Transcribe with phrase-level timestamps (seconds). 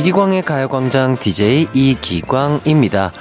[0.00, 3.12] 이기광의 가요광장 DJ 이기광입니다.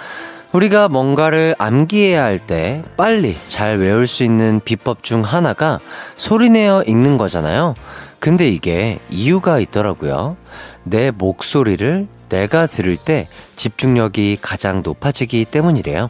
[0.54, 5.82] 우리가 뭔가를 암기해야 할 때 빨리 잘 외울 수 있는 비법 중 하나가
[6.16, 7.74] 소리내어 읽는 거잖아요.
[8.20, 10.38] 근데 이게 이유가 있더라고요.
[10.86, 13.28] 내 목소리를 내가 들을 때
[13.58, 16.10] 집중력이 가장 높아지기 때문이래요.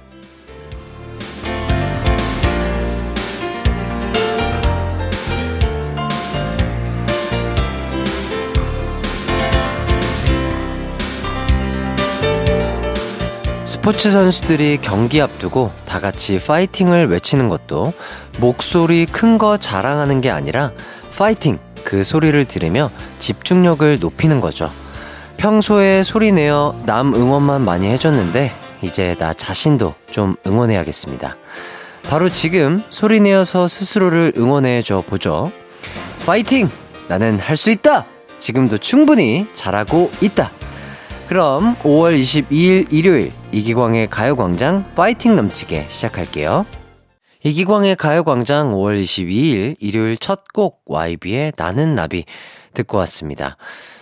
[13.81, 17.93] 스포츠 선수들이 경기 앞두고 다 같이 파이팅을 외치는 것도
[18.37, 20.71] 목소리 큰 거 자랑하는 게 아니라
[21.17, 24.69] 파이팅 그 소리를 들으며 집중력을 높이는 거죠.
[25.37, 31.37] 평소에 소리 내어 남 응원만 많이 해줬는데 이제 나 자신도 좀 응원해야겠습니다.
[32.03, 35.53] 바로 지금 소리 내어서 스스로를 응원해 줘 보죠.
[36.25, 36.69] 파이팅!
[37.07, 38.05] 나는 할 수 있다!
[38.39, 40.51] 지금도 충분히 잘하고 있다!
[41.29, 46.65] 그럼 5월 22일 일요일 이기광의 가요광장 파이팅 넘치게 시작할게요.
[47.43, 52.25] 이기광의 가요광장 5월 22일 일요일 첫 곡 YB의 나는 나비
[52.73, 53.55] 듣고 왔습니다.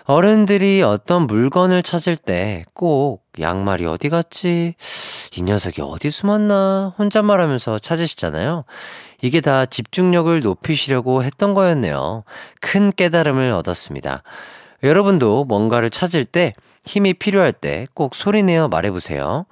[0.05, 4.73] 어른들이 어떤 물건을 찾을 때 꼭 양말이 어디 갔지?
[5.35, 6.93] 이 녀석이 어디 숨었나?
[6.97, 8.65] 혼잣말 하면서 찾으시잖아요.
[9.21, 12.23] 이게 다 집중력을 높이시려고 했던 거였네요.
[12.59, 14.23] 큰 깨달음을 얻었습니다.
[14.83, 16.53] 여러분도 뭔가를 찾을 때
[16.87, 19.45] 힘이 필요할 때 꼭 소리내어 말해보세요.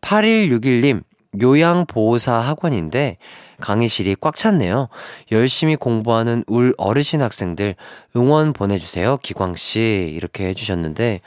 [0.00, 1.02] 8161님,
[1.40, 3.16] 요양보호사 학원인데
[3.60, 4.88] 강의실이 꽉 찼네요.
[5.30, 7.74] 열심히 공부하는 울 어르신 학생들
[8.16, 9.18] 응원 보내주세요.
[9.18, 10.12] 기광씨.
[10.16, 11.20] 이렇게 해주셨는데,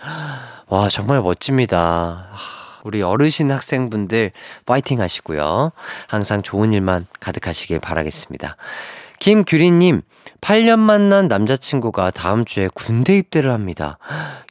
[0.68, 2.30] 와, 정말 멋집니다.
[2.84, 4.32] 우리 어르신 학생분들
[4.66, 5.72] 파이팅 하시고요.
[6.08, 8.58] 항상 좋은 일만 가득하시길 바라겠습니다.
[9.20, 10.02] 김규리님,
[10.44, 13.98] 8년 만난 남자친구가 다음 주에 군대 입대를 합니다.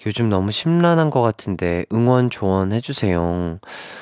[0.07, 3.59] 요즘 너무 심란한 것 같은데 응원 조언 해주세요.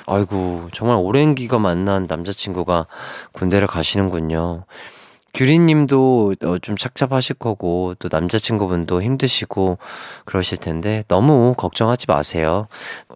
[0.07, 2.87] 아이고, 정말 오랜 기간 만난 남자친구가
[3.33, 4.67] 군대를 가시는군요.
[5.35, 9.79] 규리님도 어, 좀 착잡하실 거고 또 남자친구분도 힘드시고
[10.25, 12.67] 그러실 텐데 너무 걱정하지 마세요.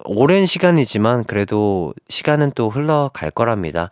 [0.05, 3.89] 오랜 시간이지만 그래도 시간은 또 흘러갈 거랍니다.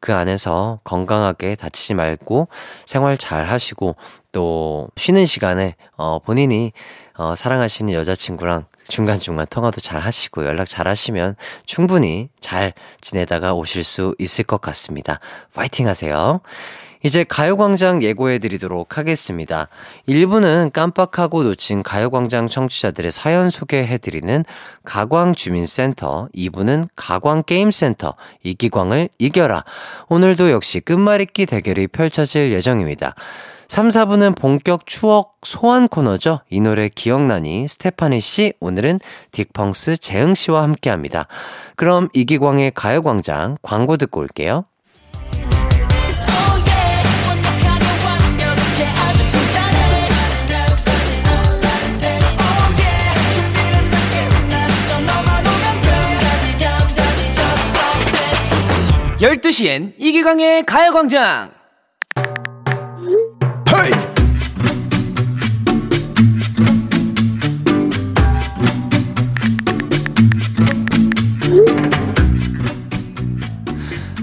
[0.00, 2.48] 그 안에서 건강하게 다치지 말고
[2.86, 3.96] 생활 잘 하시고
[4.36, 6.72] 또 쉬는 시간에 어 본인이
[7.16, 14.14] 어 사랑하시는 여자친구랑 중간중간 통화도 잘 하시고 연락 잘 하시면 충분히 잘 지내다가 오실 수
[14.18, 15.20] 있을 것 같습니다.
[15.54, 16.42] 파이팅 하세요.
[17.02, 19.68] 이제 가요광장 예고해 드리도록 하겠습니다.
[20.06, 24.44] 1부는 깜빡하고 놓친 가요광장 청취자들의 사연 소개해 드리는
[24.84, 29.64] 가광주민센터, 2부는 가광게임센터, 이기광을 이겨라.
[30.08, 33.14] 오늘도 역시 끝말잇기 대결이 펼쳐질 예정입니다.
[33.68, 36.40] 3, 4부는 본격 추억 소환 코너죠.
[36.50, 39.00] 이 노래 기억나니 스테파니 씨, 오늘은
[39.32, 41.26] 딕펑스 재흥 씨와 함께 합니다.
[41.74, 44.64] 그럼 이기광의 가요광장 광고 듣고 올게요.
[59.18, 61.55] 12시엔 이기광의 가요광장!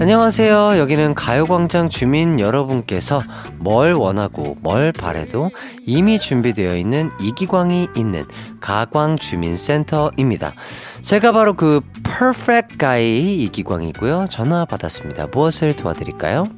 [0.04, 0.76] 안녕하세요.
[0.76, 3.22] 여기는 가요광장 주민 여러분께서
[3.56, 5.50] 뭘 원하고 뭘 바래도
[5.86, 8.26] 이미 준비되어 있는 이기광이 있는
[8.60, 10.52] 가광주민센터입니다.
[11.00, 14.26] 제가 바로 그 퍼펙트 가이 이기광이고요.
[14.28, 15.28] 전화 받았습니다.
[15.28, 16.48] 무엇을 도와드릴까요?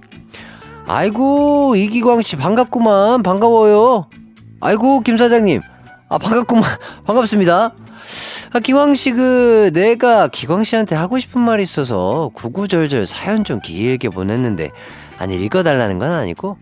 [0.88, 3.22] 아이고, 이기광 씨 반갑구만.
[3.22, 4.08] 반가워요.
[4.60, 5.60] 아이고, 김 사장님.
[6.08, 6.64] 아, 반갑구만.
[7.06, 7.76] 반갑습니다.
[8.52, 14.08] 아, 기광 씨, 그, 내가 기광 씨한테 하고 싶은 말이 있어서 구구절절 사연 좀 길게
[14.10, 14.70] 보냈는데,
[15.18, 16.58] 아니, 읽어달라는 건 아니고,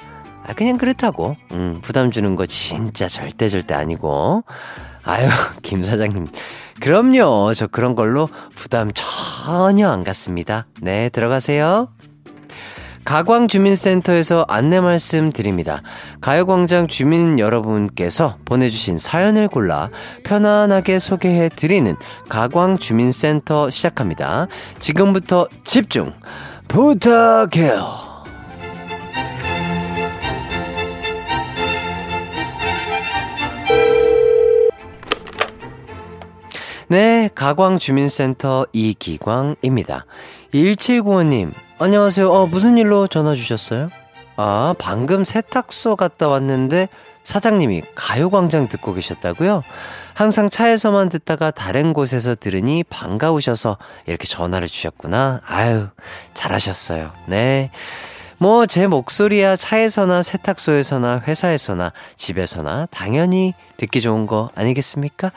[0.46, 1.37] 아, 그냥 그렇다고.
[1.52, 4.44] 음, 부담 주는 거 진짜 절대 절대 아니고.
[5.05, 5.29] 아유,
[5.62, 6.29] 김 사장님.
[6.81, 7.52] 그럼요.
[7.55, 10.67] 저 그런 걸로 부담 전혀 안 갖습니다.
[10.81, 11.88] 네, 들어가세요.
[13.05, 15.83] 가광주민센터에서 안내 말씀 드립니다.
[16.21, 19.91] 가요광장 주민 여러분께서 보내주신 사연을 골라
[20.25, 21.95] 편안하게 소개해 드리는
[22.29, 24.47] 가광주민센터 시작합니다.
[24.79, 26.12] 지금부터 집중
[26.69, 28.15] 부탁해요.
[36.89, 40.06] 네, 가광주민센터 이기광입니다.
[40.55, 42.31] 1795님, 안녕하세요.
[42.31, 43.91] 어, 무슨 일로 전화 주셨어요?
[44.37, 46.89] 아, 방금 세탁소 갔다 왔는데
[47.25, 49.65] 사장님이 가요광장 듣고 계셨다고요?
[50.15, 55.41] 항상 차에서만 듣다가 다른 곳에서 들으니 반가우셔서 이렇게 전화를 주셨구나.
[55.45, 55.89] 아유,
[56.35, 57.11] 잘하셨어요.
[57.27, 57.73] 네.
[58.39, 65.31] 뭐, 제 목소리야 차에서나 세탁소에서나 회사에서나 집에서나 당연히 듣기 좋은 거 아니겠습니까?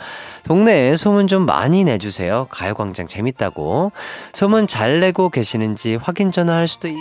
[0.46, 2.48] 동네에 소문 좀 많이 내주세요.
[2.50, 3.92] 가요광장 재밌다고.
[4.34, 6.98] 소문 잘 내고 계시는지 확인 전화할 수도 있...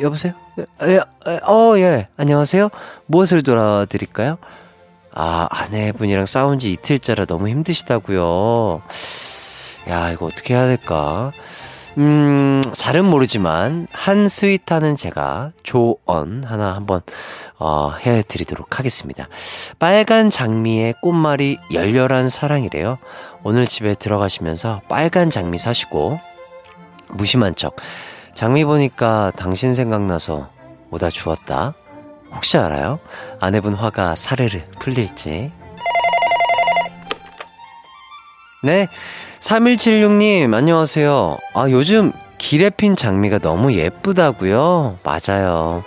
[0.00, 0.34] 여보세요?
[0.82, 0.98] 예,
[1.46, 2.08] 어, 예.
[2.16, 2.68] 안녕하세요.
[3.06, 4.36] 무엇을 도와드릴까요?
[5.12, 8.82] 아, 아내분이랑 싸운 지 이틀째라 너무 힘드시다고요.
[9.88, 11.32] 야, 이거 어떻게 해야 될까?
[11.98, 17.00] 음, 잘은 모르지만 한 스윗하는 제가 조언 하나 한번
[17.58, 19.28] 어, 해드리도록 하겠습니다.
[19.78, 22.98] 빨간 장미의 꽃말이 열렬한 사랑이래요.
[23.44, 26.20] 오늘 집에 들어가시면서 빨간 장미 사시고
[27.08, 27.76] 무심한 척
[28.34, 30.50] 장미 보니까 당신 생각나서
[30.90, 31.72] 오다 주웠다.
[32.34, 32.98] 혹시 알아요?
[33.40, 35.50] 아내분 화가 사르르 풀릴지.
[38.62, 38.88] 네.
[39.46, 41.38] 3176님, 안녕하세요.
[41.54, 44.98] 아, 요즘 길에 핀 장미가 너무 예쁘다고요?
[45.04, 45.84] 맞아요.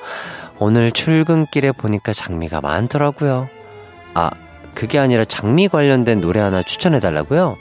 [0.59, 3.49] 오늘 출근길에 보니까 장미가 많더라고요.
[4.13, 4.31] 아,
[4.73, 7.57] 그게 아니라 장미 관련된 노래 하나 추천해 달라고요?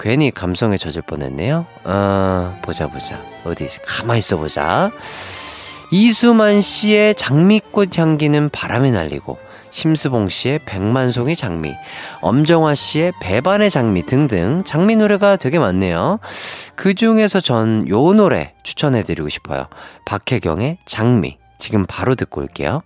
[0.00, 1.66] 괜히 감성에 젖을 뻔했네요.
[1.84, 3.20] 어, 보자, 보자.
[3.44, 4.92] 어디, 가만히 있어 보자.
[5.90, 9.38] 이수만 씨의 장미꽃 향기는 바람에 날리고,
[9.74, 11.74] 심수봉 씨의 백만송이 장미,
[12.20, 16.20] 엄정화 씨의 배반의 장미 등등 장미 노래가 되게 많네요.
[16.76, 19.66] 그 중에서 전 요 노래 추천해드리고 싶어요.
[20.06, 21.38] 박혜경의 장미.
[21.58, 22.82] 지금 바로 듣고 올게요.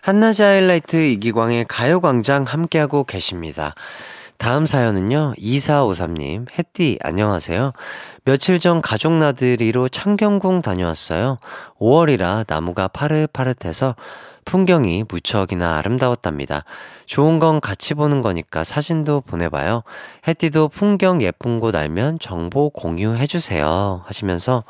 [0.00, 3.74] 한낮의 하이라이트 이기광의 가요광장 함께하고 계십니다.
[4.38, 7.72] 다음 사연은요, 2453님, 햇띠, 안녕하세요.
[8.24, 11.38] 며칠 전 가족 나들이로 창경궁 다녀왔어요.
[11.80, 13.96] 5월이라 나무가 파릇파릇해서
[14.44, 16.64] 풍경이 무척이나 아름다웠답니다.
[17.06, 19.82] 좋은 건 같이 보는 거니까 사진도 보내봐요.
[20.28, 24.02] 햇띠도 풍경 예쁜 곳 알면 정보 공유해주세요.
[24.04, 24.64] 하시면서,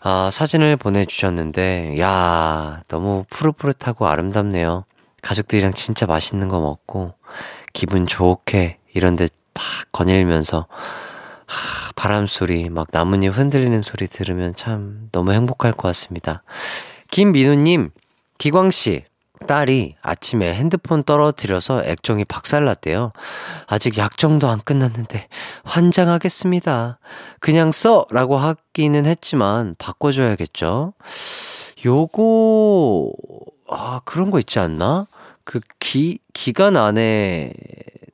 [0.00, 4.84] 아, 사진을 보내주셨는데, 야 너무 푸릇푸릇하고 아름답네요.
[5.22, 7.14] 가족들이랑 진짜 맛있는 거 먹고,
[7.72, 9.62] 기분 좋게 이런데 다
[9.92, 10.66] 거닐면서
[11.46, 16.42] 하, 바람 소리, 막 나뭇잎 흔들리는 소리 들으면 참 너무 행복할 것 같습니다.
[17.10, 17.90] 김민우님,
[18.38, 19.04] 기광씨,
[19.46, 23.12] 딸이 아침에 핸드폰 떨어뜨려서 액정이 박살났대요.
[23.66, 25.28] 아직 약정도 안 끝났는데
[25.64, 26.98] 환장하겠습니다.
[27.40, 28.06] 그냥 써!
[28.10, 30.94] 라고 하기는 했지만 바꿔줘야겠죠?
[31.84, 33.12] 요거,
[33.68, 35.06] 아, 그런 거 있지 않나?
[35.44, 37.52] 그 기, 기간 안에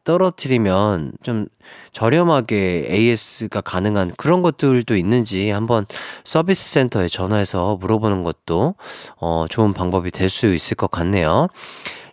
[0.09, 1.49] 떨어뜨리면 좀
[1.93, 5.85] 저렴하게 AS가 가능한 그런 것들도 있는지 한번
[6.25, 8.75] 서비스 센터에 전화해서 물어보는 것도
[9.21, 11.49] 어, 좋은 방법이 될 수 있을 것 같네요.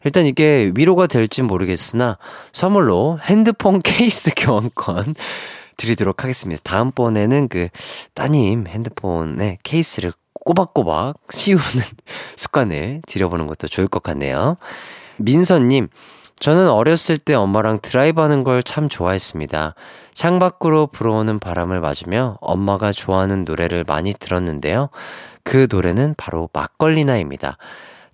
[0.04, 2.18] 일단 이게 위로가 될지 모르겠으나
[2.52, 5.16] 선물로 핸드폰 케이스 교환권
[5.78, 6.62] 드리도록 하겠습니다.
[6.64, 7.70] 다음번에는 그
[8.14, 11.64] 따님 핸드폰에 케이스를 꼬박꼬박 씌우는
[12.36, 14.58] 습관을 들여보는 것도 좋을 것 같네요.
[15.18, 15.88] 민서님,
[16.40, 19.74] 저는 어렸을 때 엄마랑 드라이브 하는 걸 참 좋아했습니다.
[20.14, 24.90] 창밖으로 불어오는 바람을 맞으며 엄마가 좋아하는 노래를 많이 들었는데요.
[25.44, 27.58] 그 노래는 바로 막걸리나입니다.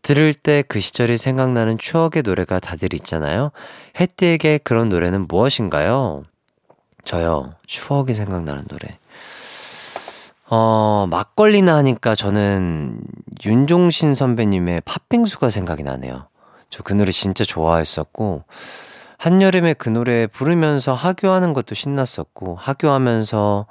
[0.01, 3.51] 들을 때 그 시절이 생각나는 추억의 노래가 다들 있잖아요.
[3.99, 6.23] 해띠에게 그런 노래는 무엇인가요?
[7.05, 8.97] 저요, 추억이 생각나는 노래.
[10.49, 12.99] 어, 막걸리나 하니까 저는
[13.45, 16.27] 윤종신 선배님의 팥빙수가 생각이 나네요.
[16.71, 18.43] 저 그 노래 진짜 좋아했었고,
[19.17, 23.67] 한여름에 그 노래 부르면서 하교하는 것도 신났었고, 하교하면서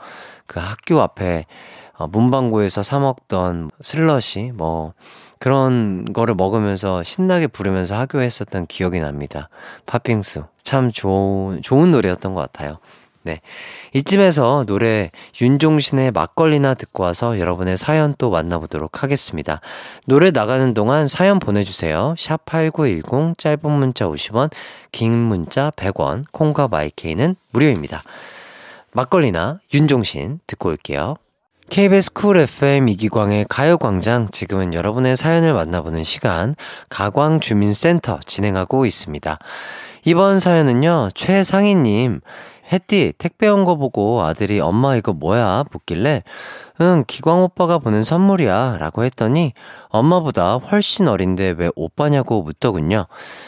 [0.46, 1.46] 그 학교 앞에
[1.94, 4.94] 어, 문방구에서 사먹던 슬러시, 뭐,
[5.38, 9.50] 그런 거를 먹으면서 신나게 부르면서 하교했었던 기억이 납니다.
[9.86, 10.44] 팥빙수.
[10.62, 12.78] 참 좋은, 좋은 노래였던 것 같아요.
[13.22, 13.40] 네.
[13.92, 15.10] 이쯤에서 노래
[15.40, 19.60] 윤종신의 막걸리나 듣고 와서 여러분의 사연 또 만나보도록 하겠습니다.
[20.06, 22.14] 노래 나가는 동안 사연 보내주세요.
[22.16, 24.50] 샵8910 짧은 문자 50원,
[24.90, 28.02] 긴 문자 100원, 콩과 마이케이는 무료입니다.
[28.92, 31.16] 막걸리나 윤종신 듣고 올게요.
[31.70, 36.56] KBS 쿨 FM 이기광의 가요광장 지금은 여러분의 사연을 만나보는 시간
[36.88, 39.38] 가광주민센터 진행하고 있습니다.
[40.04, 42.22] 이번 사연은요 최상희님
[42.72, 46.22] 햇띠 택배 온 거 보고 아들이 엄마 이거 뭐야 묻길래
[46.80, 49.52] 응 기광 오빠가 보낸 선물이야 라고 했더니
[49.88, 53.06] 엄마보다 훨씬 어린데 왜 오빠냐고 묻더군요.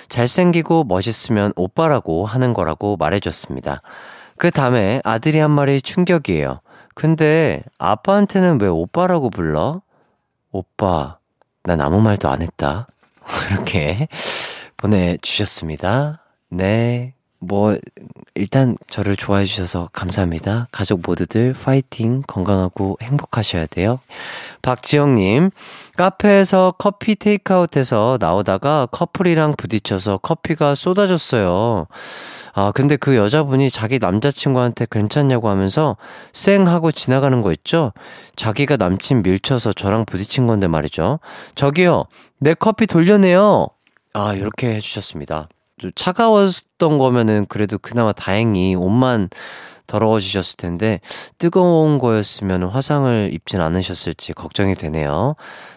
[0.09, 3.81] 잘생기고 멋있으면 오빠라고 하는 거라고 말해줬습니다.
[4.37, 6.61] 그 다음에 아들이 한 말이 충격이에요.
[6.95, 9.81] 근데 아빠한테는 왜 오빠라고 불러?
[10.51, 11.19] 오빠,
[11.63, 12.87] 난 아무 말도 안 했다.
[13.51, 14.09] 이렇게
[14.77, 16.23] 보내주셨습니다.
[16.51, 17.15] 네.
[17.45, 17.77] 뭐,
[18.37, 20.69] 일단 저를 좋아해 주셔서 감사합니다.
[20.71, 23.99] 가족 모두들 파이팅, 건강하고 행복하셔야 돼요.
[24.63, 25.51] 박지영 님,
[25.97, 31.89] 카페에서 커피 테이크아웃해서 나오다가 커플이랑 부딪혀서 커피가 쏟아졌어요.
[32.55, 35.97] 아, 근데 그 여자분이 자기 남자친구한테 괜찮냐고 하면서
[36.33, 37.93] 쌩 하고 지나가는 거 있죠?
[38.37, 41.19] 자기가 남친 밀쳐서 저랑 부딪힌 건데 말이죠.
[41.57, 42.05] 저기요,
[42.39, 43.67] 내 커피 돌려내요!
[44.15, 45.49] 아, 이렇게 해주셨습니다.
[45.95, 49.29] 차가웠던 거면은 그래도 그나마 다행히 옷만
[49.87, 51.01] 더러워지셨을 텐데
[51.39, 55.35] 뜨거운 거였으면 화상을 입진 않으셨을지 걱정이 되네요.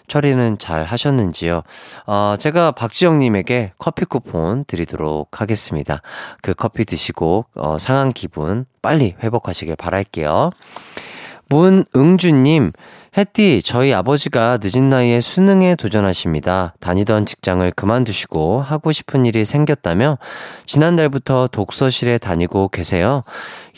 [0.08, 1.64] 처리는 잘 하셨는지요?
[2.06, 6.02] 어, 제가 박지영님에게 커피 쿠폰 드리도록 하겠습니다.
[6.42, 10.52] 그 커피 드시고 어, 상한 기분 빨리 회복하시길 바랄게요.
[11.50, 12.72] 문응주님,
[13.18, 16.74] 햇띠, 저희 아버지가 늦은 나이에 수능에 도전하십니다.
[16.82, 20.18] 다니던 직장을 그만두시고 하고 싶은 일이 생겼다며
[20.66, 23.24] 지난달부터 독서실에 다니고 계세요.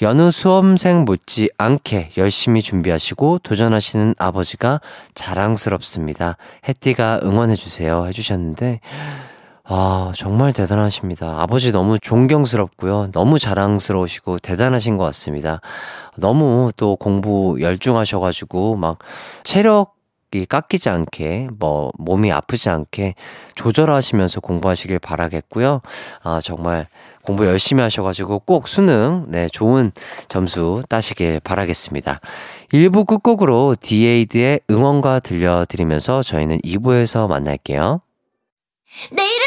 [0.02, 4.82] 여느 수험생 못지 않게 열심히 준비하시고 도전하시는 아버지가
[5.14, 6.38] 자랑스럽습니다.
[6.68, 8.08] 햇띠가 응원해주세요.
[8.08, 8.80] 해주셨는데,
[9.70, 11.42] 아, 정말 대단하십니다.
[11.42, 13.12] 아버지 너무 존경스럽고요.
[13.12, 15.60] 너무 자랑스러우시고 대단하신 것 같습니다.
[16.16, 19.00] 너무 또 공부 열중하셔가지고 막
[19.44, 23.16] 체력이 깎이지 않게 뭐 몸이 아프지 않게
[23.56, 25.82] 조절하시면서 공부하시길 바라겠고요.
[26.24, 26.88] 아, 정말
[27.24, 29.92] 공부 열심히 하셔가지고 꼭 수능, 네, 좋은
[30.30, 32.22] 점수 따시길 바라겠습니다.
[32.72, 38.00] 1부 끝곡으로 디에이드의 응원가 들려드리면서 저희는 2부에서 만날게요.
[39.12, 39.47] 내 이름은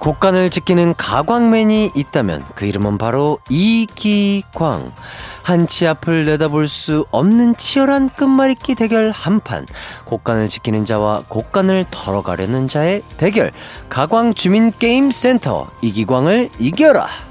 [0.00, 4.92] 곡간을 지키는 가광맨이 있다면 그 이름은 바로 이기광.
[5.42, 9.66] 한치 앞을 내다볼 수 없는 치열한 끝말잇기 대결 한판.
[10.06, 13.52] 곡간을 지키는 자와 곡간을 털어가려는 자의 대결.
[13.90, 17.29] 가광 주민 게임 센터 이기광을 이겨라.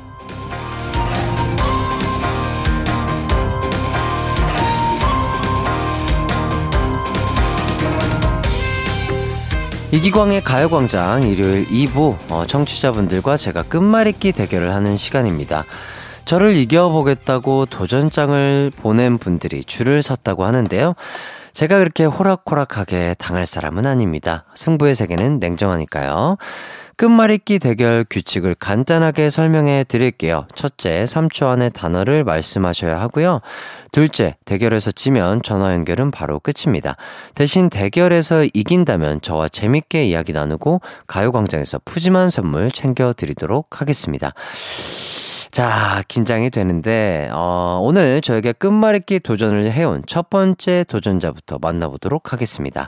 [9.92, 15.66] 이기광의 가요광장 일요일 2부 어, 청취자분들과 제가 끝말잇기 대결을 하는 시간입니다.
[16.26, 20.94] 저를 이겨보겠다고 도전장을 보낸 분들이 줄을 섰다고 하는데요.
[21.60, 24.46] 제가 그렇게 호락호락하게 당할 사람은 아닙니다.
[24.56, 26.38] 승부의 세계는 냉정하니까요.
[26.96, 30.48] 끝말잇기 대결 규칙을 간단하게 설명해 드릴게요.
[30.56, 33.42] 첫째, 3초 안에 단어를 말씀하셔야 하고요.
[33.92, 36.96] 둘째, 대결에서 지면 전화 연결은 바로 끝입니다.
[37.36, 44.32] 대신 대결에서 이긴다면 저와 재밌게 이야기 나누고 가요광장에서 푸짐한 선물 챙겨 드리도록 하겠습니다.
[45.52, 52.88] 자, 긴장이 되는데, 어, 오늘 저에게 끝말잇기 도전을 해온 첫 번째 도전자부터 만나보도록 하겠습니다.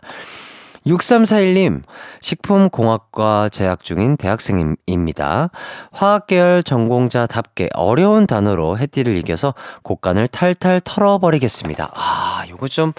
[0.86, 1.84] 6341님,
[2.22, 5.50] 식품공학과 재학 중인 대학생입니다.
[5.92, 9.54] 화학계열 전공자답게 어려운 단어로 해띠를 이겨서
[9.84, 11.92] 곡간을 탈탈 털어버리겠습니다.
[11.94, 12.94] 아, 요거 좀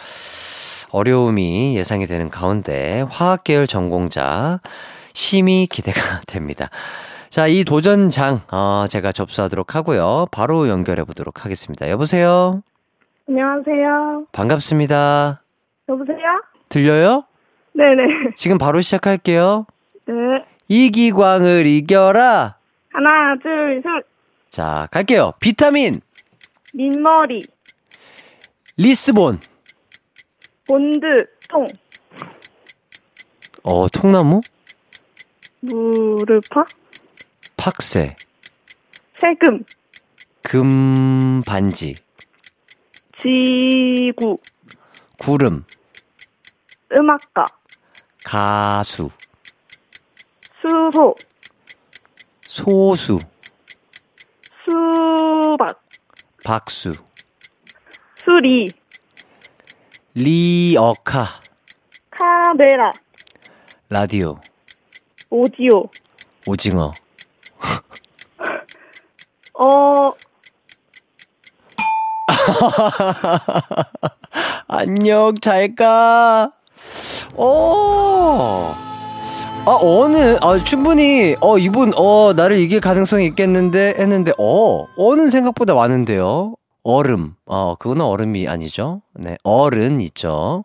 [0.90, 4.61] 어려움이 예상이 되는 가운데 화학계열 전공자
[5.12, 6.69] 심히 기대가 됩니다.
[7.32, 10.26] 자, 이 도전장, 어, 제가 접수하도록 하고요.
[10.30, 11.88] 바로 연결해 보도록 하겠습니다.
[11.88, 12.62] 여보세요?
[13.26, 14.26] 안녕하세요.
[14.32, 15.40] 반갑습니다.
[15.88, 16.18] 여보세요?
[16.68, 17.24] 들려요?
[17.72, 18.34] 네네.
[18.36, 19.64] 지금 바로 시작할게요.
[20.04, 20.14] 네.
[20.68, 22.56] 이기광을 이겨라!
[22.92, 24.04] 하나, 둘, 셋.
[24.50, 25.32] 자, 갈게요.
[25.40, 26.02] 비타민,
[26.74, 27.40] 민머리,
[28.76, 29.40] 리스본,
[30.68, 31.06] 본드,
[31.48, 31.66] 통,
[33.62, 34.42] 어, 통나무,
[35.60, 36.66] 무르파,
[37.64, 38.16] 팍새,
[39.21, 39.62] 세금,
[40.42, 41.95] 금 반지,
[43.21, 44.37] 지구,
[45.16, 45.64] 구름,
[46.92, 47.45] 음악가,
[48.25, 49.11] 가수,
[50.61, 51.14] 수소,
[52.42, 53.21] 소수,
[54.64, 55.85] 수박,
[56.42, 56.92] 박수,
[58.16, 58.66] 수리,
[60.16, 61.28] 리어카,
[62.11, 62.92] 카메라,
[63.88, 64.40] 라디오,
[65.31, 65.88] 오디오,
[66.49, 66.92] 오징어.
[69.54, 70.12] 어,
[74.69, 76.50] 안녕, 잘 가.
[77.37, 78.73] 오.
[79.64, 85.75] 아, 어느, 아, 충분히, 어, 이분, 어, 나를 이길 가능성이 있겠는데, 했는데, 어, 어는 생각보다
[85.75, 86.54] 많은데요.
[86.83, 87.35] 얼음.
[87.47, 89.02] 어, 그거는 얼음이 아니죠.
[89.14, 90.64] 네, 얼은 있죠.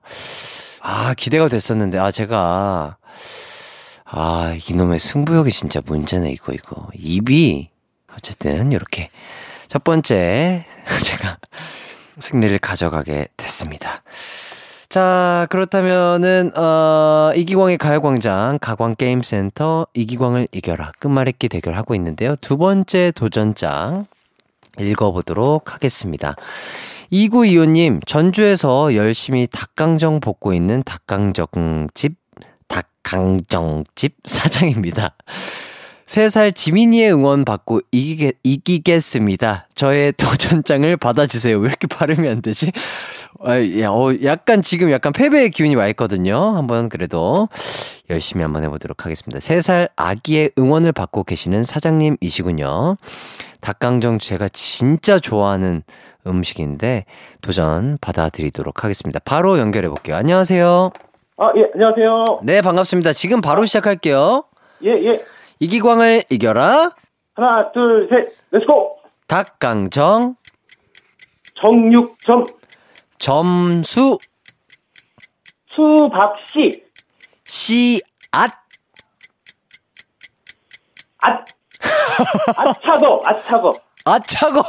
[0.82, 2.98] 아, 기대가 됐었는데, 아, 제가,
[4.10, 6.88] 아, 이놈의 승부욕이 진짜 문제네, 이거, 이거.
[6.94, 7.70] 입이,
[8.16, 9.10] 어쨌든, 이렇게.
[9.68, 10.66] 첫 번째,
[11.04, 11.38] 제가
[12.20, 14.02] 승리를 가져가게 됐습니다.
[14.88, 20.94] 자, 그렇다면은, 어, 이기광의 가요광장, 가광게임센터, 이기광을 이겨라.
[21.00, 22.38] 끝말잇기 대결하고 있는데요.
[22.38, 24.06] 두 번째 도전장
[24.80, 26.36] 읽어보도록 하겠습니다.
[27.12, 32.27] 2925님, 전주에서 열심히 닭강정 볶고 있는 닭강정집, 닭
[33.08, 35.16] 강정집 사장입니다.
[36.08, 39.68] 3살 지민이의 응원 받고 이기게, 이기겠습니다.
[39.76, 41.58] 저의 도전장을 받아주세요.
[41.58, 42.72] 왜 이렇게 발음이 안 되지?
[43.44, 46.38] 아, 야, 어, 약간 지금 약간 패배의 기운이 와 있거든요.
[46.56, 47.50] 한번 그래도
[48.10, 49.40] 열심히 한번 해보도록 하겠습니다.
[49.40, 52.96] 3살 아기의 응원을 받고 계시는 사장님이시군요.
[53.60, 55.84] 닭강정 제가 진짜 좋아하는
[56.26, 57.06] 음식인데
[57.42, 59.20] 도전 받아드리도록 하겠습니다.
[59.20, 60.16] 바로 연결해 볼게요.
[60.16, 60.92] 안녕하세요.
[61.38, 62.40] 아, 예, 안녕하세요.
[62.44, 63.14] 네, 반갑습니다.
[63.14, 64.44] 지금 바로 시작할게요.
[64.84, 65.24] 예, 예.
[65.60, 66.92] 이기광을 이겨라.
[67.36, 68.98] 하나, 둘, 셋, let's go!
[69.28, 70.36] 닭강정
[71.56, 72.46] 정육점,
[73.20, 74.18] 점수
[75.70, 76.84] 수박씨,
[77.46, 78.52] 씨앗
[81.20, 81.44] 아,
[82.56, 83.74] 아차거, 아차거.
[84.06, 84.60] 아차고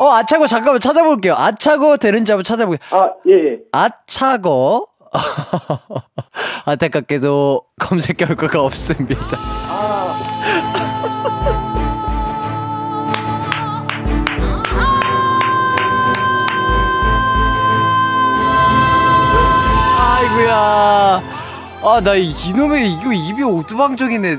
[0.00, 1.34] 어 아차고 잠깐만 찾아볼게요.
[1.34, 2.98] 아차고 되는지 한번 찾아볼게요.
[2.98, 3.58] 아, 예, 예.
[3.72, 4.86] 아차고
[6.66, 9.16] 안타깝게도 검색 결과가 없습니다.
[19.98, 21.22] 아이고야.
[21.82, 24.38] 아, 나 이놈의 이거 입이 오두방정이네.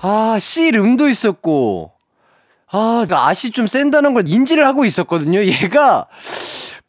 [0.00, 1.92] 아, 씨름도 있었고.
[2.70, 5.44] 아, 그 아시 좀 센다는 걸 인지를 하고 있었거든요.
[5.44, 6.06] 얘가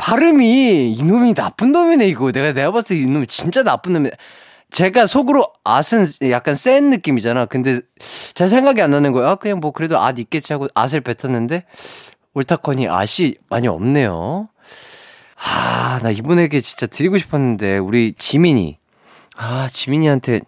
[0.08, 2.32] 발음이 이놈이 나쁜 놈이네 이거.
[2.32, 4.12] 내가 내가 봤을 때 이놈 진짜 나쁜 놈이네.
[4.72, 7.46] 제가 속으로 앗은 약간 센 느낌이잖아.
[7.48, 7.82] 근데
[8.34, 9.32] 제 생각이 안 나는 거야.
[9.32, 11.66] 아, 그냥 뭐 그래도 앗 있겠지 하고 앗을 뱉었는데
[12.34, 14.48] 옳다커니 앗이 많이 없네요.
[15.36, 18.78] 아, 나 이분에게 진짜 드리고 싶었는데 우리 지민이
[19.36, 20.40] 아, 지민이한테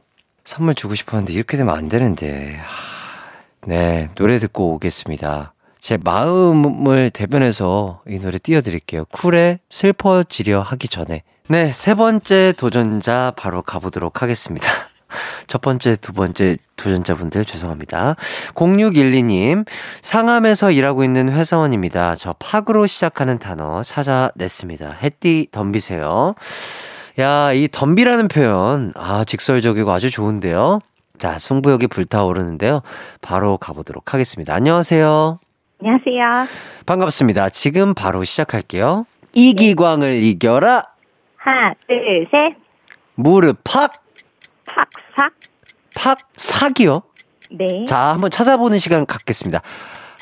[0.46, 2.56] 선물 주고 싶었는데 이렇게 되면 안 되는데.
[2.56, 5.54] 하, 네, 노래 듣고 오겠습니다.
[5.80, 9.06] 제 마음을 대변해서 이 노래 띄워드릴게요.
[9.06, 11.24] 쿨의 슬퍼지려 하기 전에.
[11.48, 14.68] 네, 세 번째 도전자 바로 가보도록 하겠습니다.
[15.48, 18.16] 첫 번째, 두 번째 도전자분들 죄송합니다.
[18.54, 19.66] 0612님,
[20.02, 22.16] 상암에서 일하고 있는 회사원입니다.
[22.16, 24.98] 저 팍으로 시작하는 단어 찾아냈습니다.
[25.02, 26.36] 햇띠 덤비세요.
[27.20, 30.80] 야, 이 덤비라는 표현, 아, 직설적이고 아주 좋은데요.
[31.18, 32.82] 자, 승부욕이 불타오르는데요.
[33.22, 34.54] 바로 가보도록 하겠습니다.
[34.54, 35.40] 안녕하세요.
[35.82, 36.48] 안녕하세요.
[36.86, 37.50] 반갑습니다.
[37.50, 39.06] 지금 바로 시작할게요.
[39.34, 40.84] 이기광을 이겨라.
[41.38, 42.56] 하나, 둘, 셋.
[43.16, 43.92] 무릎 팍,
[44.66, 45.32] 팍 삭.
[45.96, 47.04] 팍, 사기요.
[47.52, 47.86] 네.
[47.88, 49.62] 자, 한번 찾아보는 시간 갖겠습니다.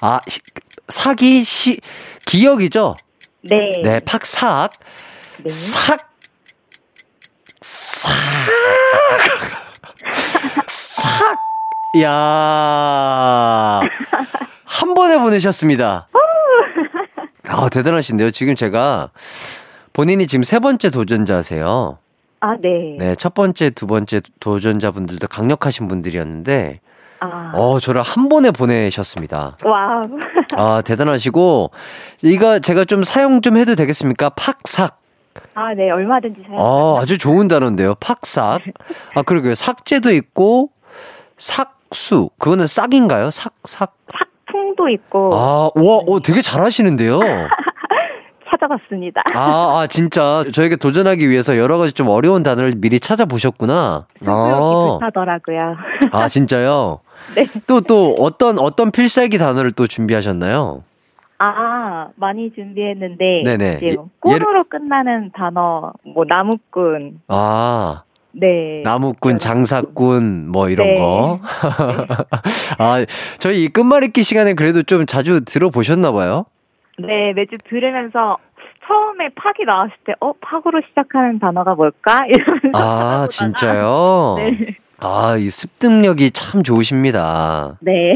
[0.02, 0.42] 아, 시-
[0.90, 1.80] 사기, 시,
[2.26, 2.96] 기억이죠?
[3.42, 3.56] 네.
[3.84, 4.72] 네, 팍 삭.
[5.44, 5.50] 네.
[5.50, 6.00] 삭,
[7.62, 8.12] 삭,
[10.68, 11.38] 삭.
[12.04, 13.82] 야
[14.68, 16.08] 한 번에 보내셨습니다.
[17.48, 18.32] 아, 대단하신데요.
[18.32, 19.10] 지금 제가
[19.94, 21.98] 본인이 지금 세 번째 도전자세요.
[22.42, 22.98] 아, 네.
[23.00, 26.82] 네, 첫 번째, 두 번째 도전자분들도 강력하신 분들이었는데,
[27.22, 27.52] 아.
[27.56, 29.58] 어, 저를 한 번에 보내셨습니다.
[29.64, 30.04] wow.
[30.56, 31.72] 아, 대단하시고,
[32.22, 34.30] 이거 제가 좀 사용 좀 해도 되겠습니까?
[34.32, 35.00] 팍삭.
[35.56, 35.90] 아, 네.
[35.90, 36.60] 얼마든지 사용.
[36.60, 37.96] 아, 아주 좋은 단어인데요.
[37.96, 38.62] 팍삭.
[39.16, 39.56] 아, 그러게요.
[39.56, 40.70] 삭제도 있고,
[41.38, 42.30] 삭수.
[42.38, 43.32] 그거는 싹인가요?
[43.32, 43.96] 삭, 삭.
[44.12, 44.28] 삭
[44.78, 47.20] 풍도 있고 아, 와, 오, 되게 잘하시는데요.
[48.50, 49.22] 찾아봤습니다.
[49.36, 50.46] 아, 아, 진짜.
[50.54, 54.06] 저에게 도전하기 위해서 여러 가지 좀 어려운 단어를 미리 찾아보셨구나.
[54.20, 55.76] 승부욕이 불타더라고요.
[56.12, 57.02] 아, 진짜요?
[57.36, 57.46] 네.
[57.68, 60.84] 또, 또, 어떤, 어떤 필살기 단어를 또 준비하셨나요?
[61.40, 63.74] 아, 많이 준비했는데 네네.
[63.78, 67.20] 이제 예- 꼬로로 끝나는 단어 뭐 나무꾼.
[67.28, 68.04] 아,
[68.40, 68.82] 네.
[68.84, 71.00] 나무꾼, 장사꾼, 뭐 이런 네.
[71.00, 71.40] 거.
[72.78, 73.06] 아,
[73.40, 76.46] 저희 이 끝말잇기 시간에 그래도 좀 자주 들어보셨나 봐요?
[77.00, 78.38] 네, 매주 들으면서
[78.88, 82.20] 처음에 팍이 나왔을 때, 어, 팍으로 시작하는 단어가 뭘까?
[82.30, 82.72] 이러면서.
[82.74, 84.36] 아, 진짜요?
[84.38, 84.76] 네.
[85.00, 87.78] 아, 이 습득력이 참 좋으십니다.
[87.82, 88.16] 네.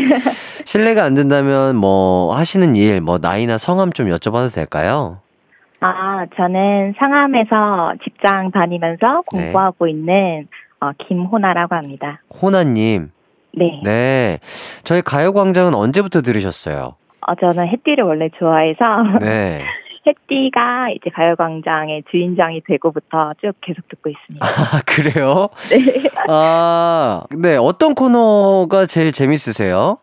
[0.65, 5.19] 실례가 안 된다면 뭐 하시는 일, 뭐 나이나 성함 좀 여쭤봐도 될까요?
[5.81, 10.47] 아, 저는 상암에서 직장 다니면서 공부하고 있는
[10.79, 12.21] 어, 김호나라고 합니다.
[12.41, 13.11] 호나님.
[13.53, 13.81] 네.
[13.83, 14.39] 네.
[14.83, 16.95] 저희 가요광장은 언제부터 들으셨어요?
[17.27, 19.63] 어, 저는 햇띠를 원래 좋아해서 네.
[20.05, 24.45] 햇띠가 이제 가요광장의 주인장이 되고부터 쭉 계속 듣고 있습니다.
[24.45, 25.49] 아, 그래요?
[25.69, 26.09] 네.
[26.29, 27.57] 아, 네.
[27.57, 29.97] 어떤 코너가 제일 재밌으세요?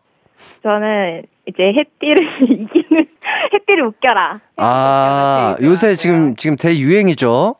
[0.63, 3.05] 저는 이제 햇띠를 이기는
[3.53, 4.39] 햇띠를 웃겨라.
[4.57, 5.95] 아, 제일 요새.
[5.95, 7.55] 지금, 지금 대유행이죠?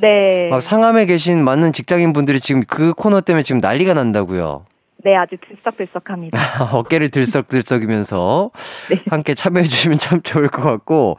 [0.00, 0.48] 네.
[0.50, 4.64] 막 상암에 계신 많은 직장인 분들이 지금 그 코너 때문에 지금 난리가 난다고요.
[5.04, 6.38] 네, 아주 들썩들썩합니다.
[6.74, 8.50] 어깨를 들썩들썩이면서
[8.90, 9.02] 네.
[9.08, 11.18] 함께 참여해 주시면 참 좋을 것 같고.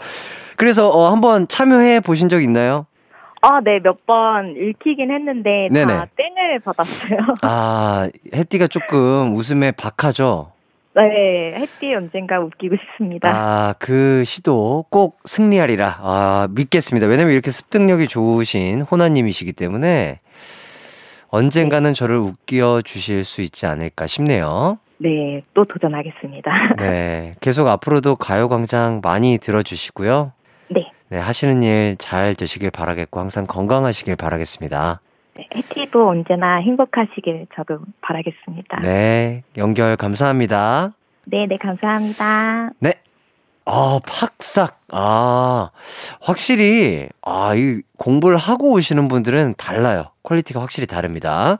[0.57, 2.88] 그래서 어, 한번 참여해 보신 적 있나요?
[3.41, 5.85] 아, 네, 몇 번 읽히긴 했는데 네네.
[5.93, 7.17] 다 땡을 받았어요.
[7.43, 10.51] 아, 혜띠가 조금 웃음에 박하죠?
[10.95, 13.29] 네, 햇띠 언젠가 웃기고 싶습니다.
[13.29, 15.97] 아, 그 시도 꼭 승리하리라.
[15.99, 17.08] 아, 믿겠습니다.
[17.08, 20.19] 왜냐면 이렇게 습득력이 좋으신 호나님이시기 때문에
[21.27, 24.79] 언젠가는 저를 웃겨 주실 수 있지 않을까 싶네요.
[24.99, 26.51] 네, 또 도전하겠습니다.
[26.79, 27.36] 네.
[27.41, 30.31] 계속 앞으로도 가요광장 많이 들어주시고요.
[30.69, 30.86] 네.
[31.10, 35.01] 네, 하시는 일 잘 되시길 바라겠고, 항상 건강하시길 바라겠습니다.
[35.36, 38.80] 네, 햇띠도 언제나 행복하시길 저도 바라겠습니다.
[38.82, 39.43] 네.
[39.58, 40.93] 연결 감사합니다.
[41.26, 42.71] 네, 네, 감사합니다.
[42.80, 42.93] 네.
[43.65, 44.80] 아, 팍삭.
[44.91, 45.71] 아,
[46.21, 50.12] 확실히, 아, 이 공부를 하고 오시는 분들은 달라요.
[50.23, 51.58] quality가 확실히 다릅니다.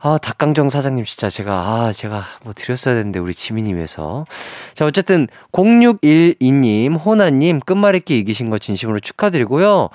[0.00, 4.26] 아, 닭강정 사장님 진짜 제가, 아, 제가 뭐 드렸어야 되는데, 우리 지민님에서.
[4.74, 9.88] 자, 어쨌든, 0612님, 호나님, 끝말잇기 이기신 거 진심으로 축하드리고요.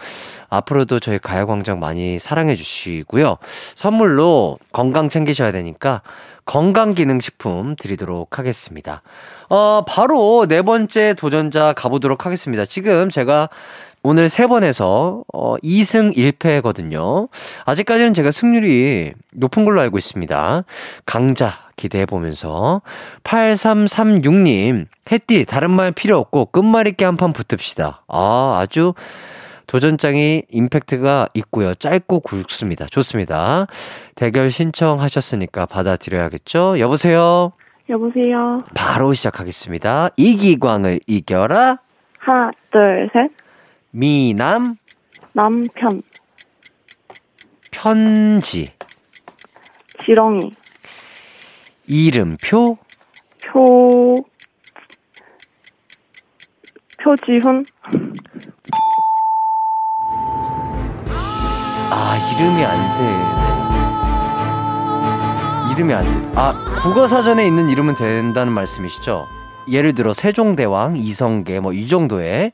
[0.50, 3.38] 앞으로도 저희 가요광장 많이 사랑해 주시고요.
[3.76, 6.02] 선물로 건강 챙기셔야 되니까,
[6.46, 9.04] 건강기능식품 드리도록 하겠습니다.
[9.50, 12.66] 어, 바로 네 번째 도전자 가보도록 하겠습니다.
[12.66, 13.50] 지금 제가
[14.04, 17.30] 오늘 세 번에서 어, 2승 1패거든요.
[17.66, 20.64] 아직까지는 제가 승률이 높은 걸로 알고 있습니다.
[21.06, 22.82] 강자 기대해 보면서
[23.24, 28.04] 8336님 햇띠 다른 말 필요 없고 끝말잇기 한판 붙읍시다.
[28.08, 28.94] 아 아주
[29.68, 31.74] 도전장이 임팩트가 있고요.
[31.76, 32.88] 짧고 굵습니다.
[32.88, 33.68] 좋습니다.
[34.16, 36.80] 대결 신청하셨으니까 받아드려야겠죠?
[36.80, 37.54] 여보세요?
[37.90, 38.64] 여보세요.
[38.76, 40.10] 바로 시작하겠습니다.
[40.18, 41.78] 이기광을 이겨라.
[42.20, 43.32] 하나, 둘, 셋.
[43.92, 44.76] 미남
[45.34, 46.02] 남편,
[47.72, 48.74] 편지
[50.04, 50.52] 지렁이,
[51.88, 52.78] 이름표
[53.46, 54.16] 표,
[57.04, 57.66] 표지훈,
[61.92, 63.06] 아 이름이 안 돼.
[65.76, 66.32] 이름이 안 돼.
[66.36, 69.28] 아 국어 사전에 있는 이름은 된다는 말씀이시죠?
[69.70, 72.52] 예를 들어 세종대왕, 이성계 뭐 이 정도의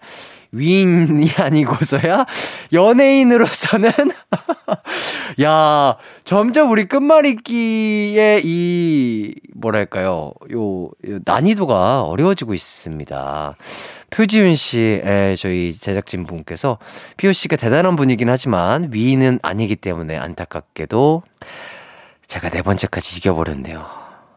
[0.58, 2.26] 위인이 아니고서야
[2.74, 3.92] 연예인으로서는
[5.42, 13.56] 야 점점 우리 끝말잇기의 이 뭐랄까요 요, 요 난이도가 어려워지고 있습니다.
[14.10, 16.78] 표지윤 씨의 저희 제작진 분께서
[17.18, 21.24] 피오 씨가 대단한 분이긴 하지만 위인은 아니기 때문에 안타깝게도
[22.28, 23.86] 제가 네 번째까지 이겨버렸네요.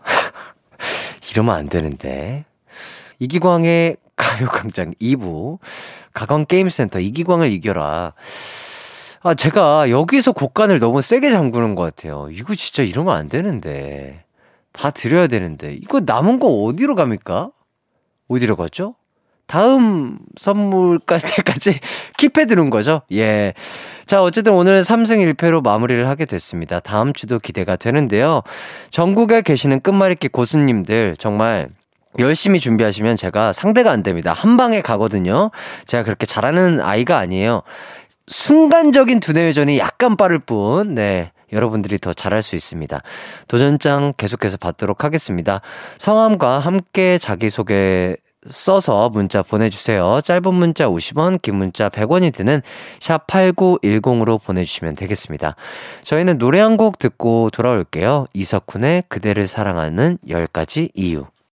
[1.30, 2.44] 이러면 안 되는데.
[3.20, 5.58] 이기광의 가요광장 2부,
[6.12, 8.14] 가광게임센터 이기광을 이겨라.
[9.22, 12.28] 아, 제가 여기서 곡간을 너무 세게 잠그는 것 같아요.
[12.32, 14.24] 이거 진짜 이러면 안 되는데.
[14.72, 15.74] 다 드려야 되는데.
[15.74, 17.50] 이거 남은 거 어디로 갑니까?
[18.28, 18.94] 어디로 가죠?
[19.46, 21.80] 다음 선물 깔 때까지
[22.16, 23.02] 킵해 두는 거죠.
[23.12, 23.52] 예.
[24.06, 26.80] 자, 어쨌든 오늘 3승 1패로 마무리를 하게 됐습니다.
[26.80, 28.42] 다음 주도 기대가 되는데요.
[28.90, 31.68] 전국에 계시는 끝말잇기 고수님들 정말
[32.18, 34.32] 열심히 준비하시면 제가 상대가 안 됩니다.
[34.32, 35.50] 한 방에 가거든요.
[35.86, 37.62] 제가 그렇게 잘하는 아이가 아니에요.
[38.26, 41.32] 순간적인 두뇌 회전이 약간 빠를 뿐, 네.
[41.52, 43.02] 여러분들이 더 잘할 수 있습니다.
[43.48, 45.60] 도전장 계속해서 받도록 하겠습니다.
[45.98, 48.16] 성함과 함께 자기소개
[48.48, 50.20] 써서 문자 보내주세요.
[50.24, 52.62] 짧은 문자 50원, 긴 문자 100원이 드는
[53.00, 55.56] 샵8910으로 보내주시면 되겠습니다.
[56.04, 58.26] 저희는 노래 한 곡 듣고 돌아올게요.
[58.32, 61.26] 이석훈의 그대를 사랑하는 10가지 이유.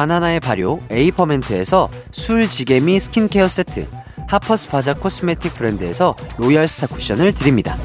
[0.00, 3.86] 단 하나의 발효 에이퍼멘트에서 술지개미 스킨케어 세트,
[4.28, 7.76] 하퍼스 바자 코스메틱 브랜드에서 로얄 스타 쿠션을 드립니다.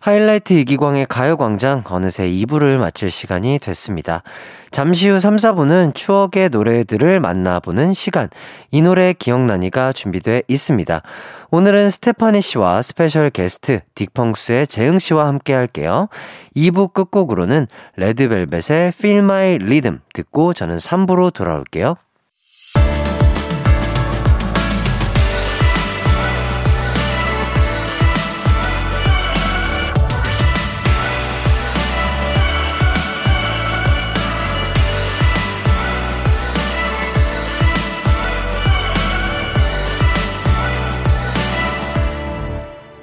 [0.00, 4.22] 하이라이트 이기광의 가요광장 어느새 2부를 마칠 시간이 됐습니다.
[4.70, 8.28] 잠시 후 3, 4부는 추억의 노래들을 만나보는 시간.
[8.70, 11.02] 이 노래 기억나니가 준비돼 있습니다.
[11.50, 16.08] 오늘은 스테파니 씨와 스페셜 게스트 딕펑스의 재흥 씨와 함께 할게요.
[16.54, 21.96] 2부 끝곡으로는 레드벨벳의 Feel My Rhythm 듣고 저는 3부로 돌아올게요.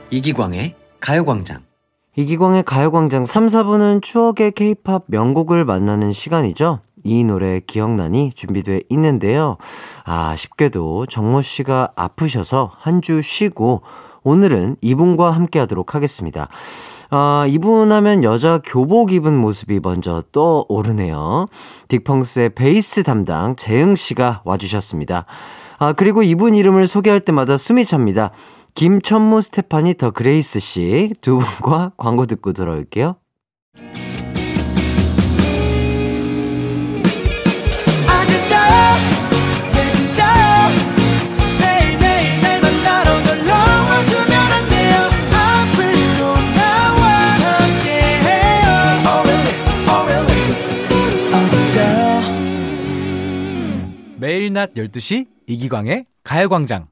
[0.09, 1.59] 이기광의 가요광장.
[2.15, 6.79] 이기광의 가요광장 3, 4부는 추억의 케이팝 명곡을 만나는 시간이죠.
[7.03, 9.57] 이 노래 기억나니 준비돼 있는데요.
[10.05, 13.81] 아, 쉽게도 정모 씨가 아프셔서 한 주 쉬고
[14.23, 16.47] 오늘은 이분과 함께 하도록 하겠습니다.
[17.11, 21.45] 아, 이분 하면 여자 교복 입은 모습이 먼저 떠오르네요.
[21.89, 25.25] 딕펑스의 베이스 담당 재흥 씨가 와주셨습니다.
[25.77, 28.31] 아, 그리고 이분 이름을 소개할 때마다 숨이 찹니다.
[28.75, 33.15] 김천무 스테파니 더 그레이스 씨 두 분과 광고 듣고 돌아올게요.
[38.07, 38.95] 아 진짜요?
[39.73, 40.69] 네 진짜요?
[41.61, 44.93] 매일매일 날 만나러 놀러 와주면 안 돼요.
[45.31, 47.01] 앞으로 나와
[47.39, 48.67] 함께해요.
[49.07, 49.23] Oh
[49.89, 50.11] oh.
[51.33, 51.35] 아
[54.19, 56.87] 매일 낮 12시 이기광의 가요광장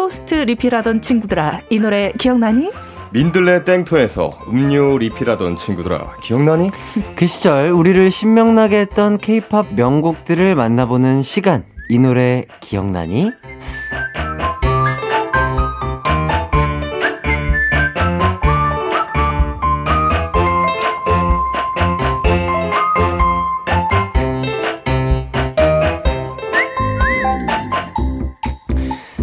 [0.00, 2.70] 토스트 리필하던 친구들아 이 노래 기억나니?
[3.12, 6.70] 민들레 땡토에서 음료 리필하던 친구들아 기억나니?
[7.14, 11.64] 그 시절 우리를 신명나게 했던 케이팝 명곡들을 만나보는 시간.
[11.90, 13.30] 이 노래 기억나니?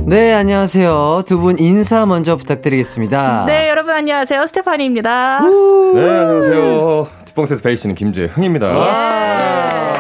[0.08, 1.24] 네, 안녕하세요.
[1.28, 3.44] 두 분 인사 먼저 부탁드리겠습니다.
[3.46, 9.97] 네 여러분 안녕하세요 스테파니입니다 네 안녕하세요 뒷봉스에서 베이스는 김재흥입니다 예.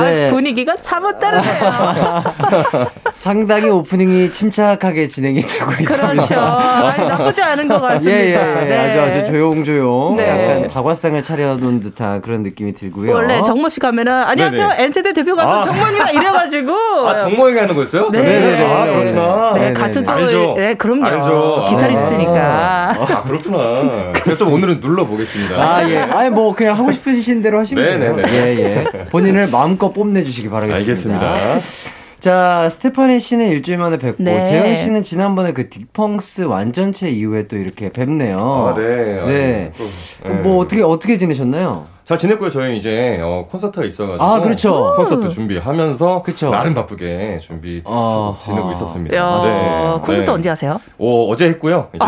[0.00, 0.26] 네.
[0.26, 2.22] 아, 분위기가 사뭇 다르네요
[3.16, 6.10] 상당히 오프닝이 침착하게 진행이 되고 있습니다.
[6.12, 8.64] 그렇죠 아니, 나쁘지 않은 것 같습니다 예, 예, 예.
[8.68, 8.76] 네.
[8.78, 10.16] 아주 아주 조용조용.
[10.16, 10.28] 네.
[10.28, 13.12] 약간 다과상을 차려놓은 듯한 그런 느낌이 들고요.
[13.14, 14.84] 원래 정모 씨 가면은 안녕하세요 네네.
[14.84, 15.62] N세대 대표 가수 아.
[15.62, 16.72] 정모입니다 이래가지고
[17.08, 18.08] 아 정모형이 하는 거였어요?
[18.10, 18.20] 네.
[18.22, 18.64] 네네네.
[18.74, 19.72] 아 그렇구나 네, 네네네.
[19.74, 20.54] 같은 또 알죠.
[20.56, 21.04] 네, 그럼요.
[21.06, 21.66] 알죠.
[21.68, 22.94] 기타리스트니까.
[22.98, 25.98] 아 그렇구나 그래서 오늘은 눌러보겠습니다 아, 예.
[25.98, 28.16] 아니, 뭐, 그냥 하고 싶으신 대로 하시면 돼요.
[28.16, 28.32] 네네네.
[28.32, 28.84] 예, 예.
[29.10, 31.32] 본인을 마음껏 뽐내주시기 바라겠습니다.
[31.32, 31.60] 알겠습니다
[32.20, 34.44] 자, 스테파니 씨는 일주일 만에 뵙고, 네.
[34.46, 38.38] 재영 씨는 지난번에 그 딕펑스 완전체 이후에 또 이렇게 뵙네요.
[38.40, 39.26] 아, 네.
[39.26, 39.72] 네.
[39.76, 39.84] 또,
[40.28, 40.34] 네.
[40.36, 41.93] 뭐, 어떻게, 어떻게 지내셨나요?
[42.04, 42.50] 잘 지냈고요.
[42.50, 44.92] 저희 이제 어, 콘서트가 있어가지고 아, 그렇죠.
[44.94, 46.50] 콘서트 준비하면서 그쵸.
[46.50, 48.72] 나름 바쁘게 준비 어, 지내고 아.
[48.72, 49.16] 있었습니다.
[49.16, 50.00] 야, 네.
[50.04, 50.30] 콘서트 네.
[50.32, 50.78] 언제 하세요?
[50.98, 51.88] 어, 어제 했고요.
[51.94, 52.04] 이제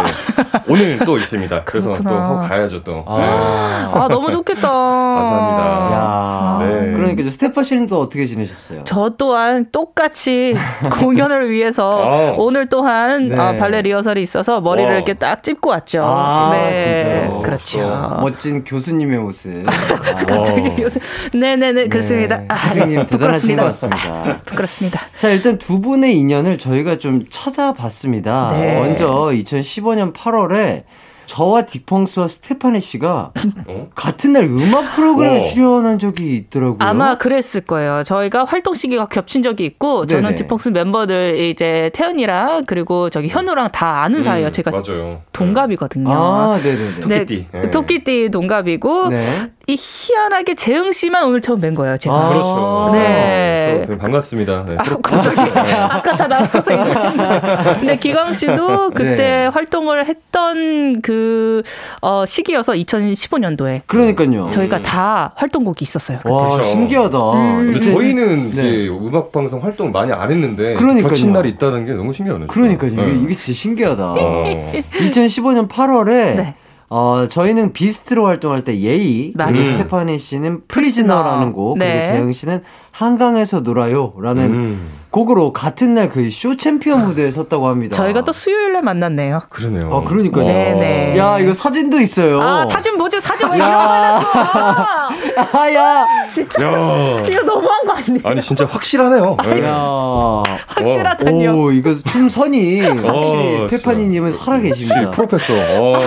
[0.68, 1.64] 오늘 또 있습니다.
[1.64, 2.10] 그래서 그렇구나.
[2.10, 2.92] 또 하고 가야죠 또.
[2.92, 3.04] 네.
[3.06, 3.90] 아.
[3.94, 4.68] 아, 너무 좋겠다.
[4.68, 5.92] 감사합니다.
[5.94, 6.92] 야 네.
[6.92, 8.82] 그러니까 스테파 씨는 또 어떻게 지내셨어요?
[8.84, 10.54] 저 또한 똑같이
[11.00, 12.34] 공연을 위해서 아.
[12.36, 13.38] 오늘 또한 네.
[13.38, 14.96] 어, 발레 리허설이 있어서 머리를 와.
[14.96, 16.02] 이렇게 딱 찝고 왔죠.
[16.04, 17.42] 아, 네, 진짜요?
[17.42, 18.18] 그렇죠.
[18.20, 19.64] 멋진 교수님의 모습.
[19.94, 21.00] 아, 갑자기 요새
[21.34, 22.38] 네네네 그렇습니다.
[22.38, 23.62] 네, 아, 선생님 대단하신 부끄럽습니다.
[23.62, 24.36] 것 같습니다.
[24.44, 25.00] 부끄럽습니다.
[25.18, 28.52] 자, 일단 두 분의 인연을 저희가 좀 찾아봤습니다.
[28.56, 28.80] 네.
[28.80, 30.84] 먼저 2015년 8월에
[31.26, 33.32] 저와 딕펑스와 스테파니 씨가
[33.66, 33.88] 어?
[33.96, 35.46] 같은 날 음악 프로그램에 어.
[35.46, 36.76] 출연한 적이 있더라고요.
[36.78, 38.04] 아마 그랬을 거예요.
[38.04, 40.36] 저희가 활동 시기가 겹친 적이 있고 저는 네네.
[40.36, 44.48] 디펑스 멤버들 이제 태연이랑 그리고 저기 현우랑 다 아는 사이예요.
[44.48, 45.22] 음, 제가 맞아요.
[45.32, 46.08] 동갑이거든요.
[46.12, 47.00] 아, 네네네.
[47.00, 47.46] 토끼띠.
[47.50, 47.70] 네, 네.
[47.72, 49.50] 토끼띠 동갑이고 네.
[49.68, 51.96] 이 희한하게 재흥 씨만 오늘 처음 뵌 거예요.
[51.96, 52.14] 제가.
[52.14, 52.90] 아, 그렇죠.
[52.92, 53.78] 네.
[53.80, 54.64] 저 되게 반갑습니다.
[54.68, 54.76] 네.
[54.78, 57.74] 아, 갑자기 아까 다 나와서.
[57.80, 59.46] 근데 기광 씨도 그때 네.
[59.48, 61.64] 활동을 했던 그
[62.00, 64.48] 어, 시기여서 2015년도에 그러니까요.
[64.50, 66.20] 저희가 다 활동곡이 있었어요.
[66.26, 66.62] 와, 그렇죠.
[66.62, 67.18] 신기하다.
[67.32, 68.88] 근데 이제- 저희는 이제 네.
[68.88, 71.08] 음악 방송 활동 많이 안 했는데 그러니까요.
[71.08, 72.46] 겹친 날이 있다는 게 너무 신기하네요.
[72.46, 72.92] 그러니까요.
[72.94, 73.14] 네.
[73.24, 74.12] 이게 진짜 신기하다.
[74.16, 74.72] 어.
[75.00, 76.54] 2015년 8월에 네.
[76.88, 79.52] 어, 저희는 비스트로 활동할 때 예의, 맞아요.
[79.54, 79.76] 그리고 음.
[79.76, 81.16] 스테파니 씨는 Prisoner.
[81.16, 81.94] Prisoner라는 곡, 네.
[82.02, 84.88] 그리고 재영 씨는 한강에서 놀아요라는 음.
[85.10, 87.94] 곡으로 같은 날 그 쇼 챔피언 무대에 섰다고 합니다.
[87.96, 89.42] 저희가 또 수요일에 만났네요.
[89.48, 89.90] 그러네요.
[89.94, 90.44] 아, 그러니까요.
[90.44, 90.50] 와.
[90.52, 91.18] 네네.
[91.18, 92.40] 야, 이거 사진도 있어요.
[92.40, 93.18] 아 사진 뭐죠?
[93.20, 93.66] 사진 왜 야.
[93.66, 95.58] 이런 거 해놨어?
[95.58, 96.06] 아, 야.
[96.28, 97.16] 진짜 야.
[97.30, 98.20] 이거 너무한 거 아니에요?
[98.24, 99.36] 아니 진짜 확실하네요.
[99.44, 99.64] 네.
[99.64, 100.42] 야.
[100.66, 101.56] 확실하다니요.
[101.56, 104.44] 오, 이거 춤선이 확실히 어, 스테파니님은 진짜.
[104.44, 105.10] 살아 역시 계십니다.
[105.12, 105.52] 프로페서.
[105.54, 105.98] 어.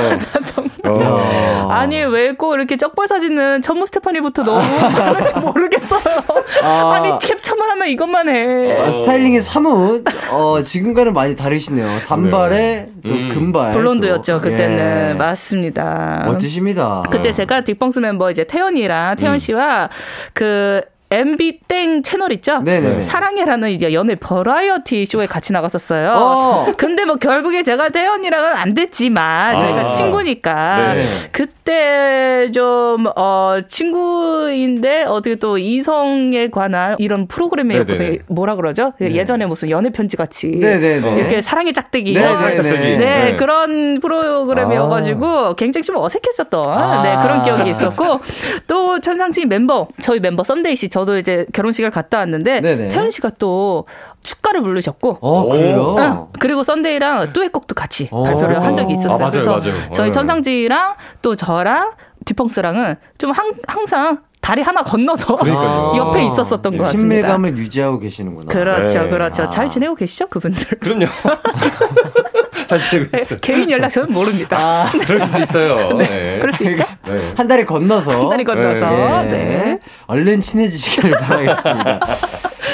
[0.86, 1.68] 야.
[1.70, 4.60] 아니 왜 꼭 이렇게 쩍벌 사진은 천무 스테파니부터 너무
[4.98, 6.24] 많은지 모르겠어요.
[6.64, 6.94] 아.
[6.96, 7.00] 아.
[7.00, 8.78] 니 캡처만 하면 이것만 해.
[8.80, 11.88] 아, 스타일링이 사뭇 어, 지금과는 많이 다르시네요.
[12.08, 13.30] 단발에 또 음.
[13.34, 13.72] 금발.
[13.74, 14.42] 블론드였죠 또.
[14.42, 15.14] 그때는 예.
[15.16, 16.24] 맞습니다.
[16.28, 17.04] 멋지십니다.
[17.12, 19.40] 그때 제가 딕펑스 멤버 이제 태연이랑 태연 음.
[19.40, 19.90] 씨와
[20.34, 22.60] 그 MB 땡 채널 있죠?
[22.60, 23.02] 네네네.
[23.02, 26.12] 사랑해라는 이제 연애 버라이어티 쇼에 같이 나갔었어요.
[26.16, 26.74] 어.
[26.78, 29.88] 근데 뭐 결국에 제가 태연이랑은 안 됐지만 저희가 아.
[29.88, 31.02] 친구니까 네.
[31.32, 37.98] 그때 좀 어, 친구인데 어떻게 또 이성에 관한 이런 프로그램이었거든요.
[37.98, 38.20] 네네네.
[38.28, 38.94] 뭐라 그러죠?
[39.02, 41.18] 예전에 무슨 연애 편지 같이 네네네.
[41.18, 42.34] 이렇게 사랑의 짝대기 네네네.
[42.34, 42.78] 어, 살짝대기.
[42.78, 43.36] 네, 네.
[43.36, 47.02] 그런 프로그램이어가지고 굉장히 좀 어색했었던 아.
[47.02, 48.20] 네, 그런 기억이 있었고
[48.68, 52.90] 또 천상치 멤버 저희 멤버 썸데이 씨 저도 이제 결혼식을 갔다 왔는데 네네.
[52.90, 53.86] 태연 씨가 또
[54.22, 55.96] 축가를 부르셨고 어, 그래요?
[55.98, 56.26] 응.
[56.40, 58.24] 그리고 썬데이랑 듀엣곡도 같이 어.
[58.24, 59.16] 발표를 한 적이 있었어요.
[59.16, 59.92] 아, 맞아요, 그래서 맞아요.
[59.94, 60.12] 저희 네.
[60.12, 61.94] 천상지랑 또 저랑
[62.26, 65.94] 디펑스랑은 좀 항, 항상 다리 하나 건너서 그러니까요.
[65.98, 66.88] 옆에 있었었던 것 같습니다.
[66.88, 68.52] 친밀감을 유지하고 계시는구나.
[68.52, 69.10] 그렇죠, 네.
[69.10, 69.44] 그렇죠.
[69.44, 69.50] 아.
[69.50, 70.80] 잘 지내고 계시죠, 그분들?
[70.80, 71.06] 그럼요.
[72.68, 73.40] 잘 지내고 있어요.
[73.42, 74.58] 개인 연락 저는 모릅니다.
[74.60, 75.94] 아, 그럴 수도 있어요.
[76.00, 76.38] 네.
[76.40, 76.84] 그럴 수 있죠?
[77.06, 77.34] 네.
[77.36, 78.12] 한 달에 건너서.
[78.22, 79.24] 한 다리 건너서.
[79.24, 79.30] 네.
[79.30, 79.80] 네.
[80.08, 82.00] 얼른 친해지시길 바라겠습니다.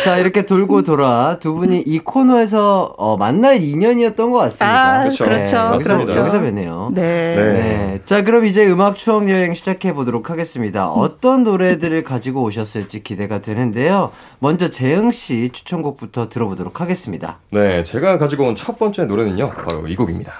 [0.03, 4.93] 자, 이렇게 돌고 돌아 두 분이 이 코너에서 어, 만날 인연이었던 것 같습니다.
[4.95, 5.23] 아, 그렇죠.
[5.23, 5.55] 그렇죠.
[5.55, 5.95] 맞습니다.
[5.95, 6.19] 그렇죠.
[6.19, 6.91] 여기서 뵙네요.
[6.93, 7.01] 네.
[7.35, 7.53] 네.
[7.53, 8.01] 네.
[8.05, 10.89] 자, 그럼 이제 음악 추억 여행 시작해 보도록 하겠습니다.
[10.89, 14.11] 어떤 노래들을 가지고 오셨을지 기대가 되는데요.
[14.39, 17.39] 먼저 재영 씨 추천곡부터 들어보도록 하겠습니다.
[17.51, 19.49] 네, 제가 가지고 온 첫 번째 노래는요.
[19.51, 20.33] 바로 이 곡입니다.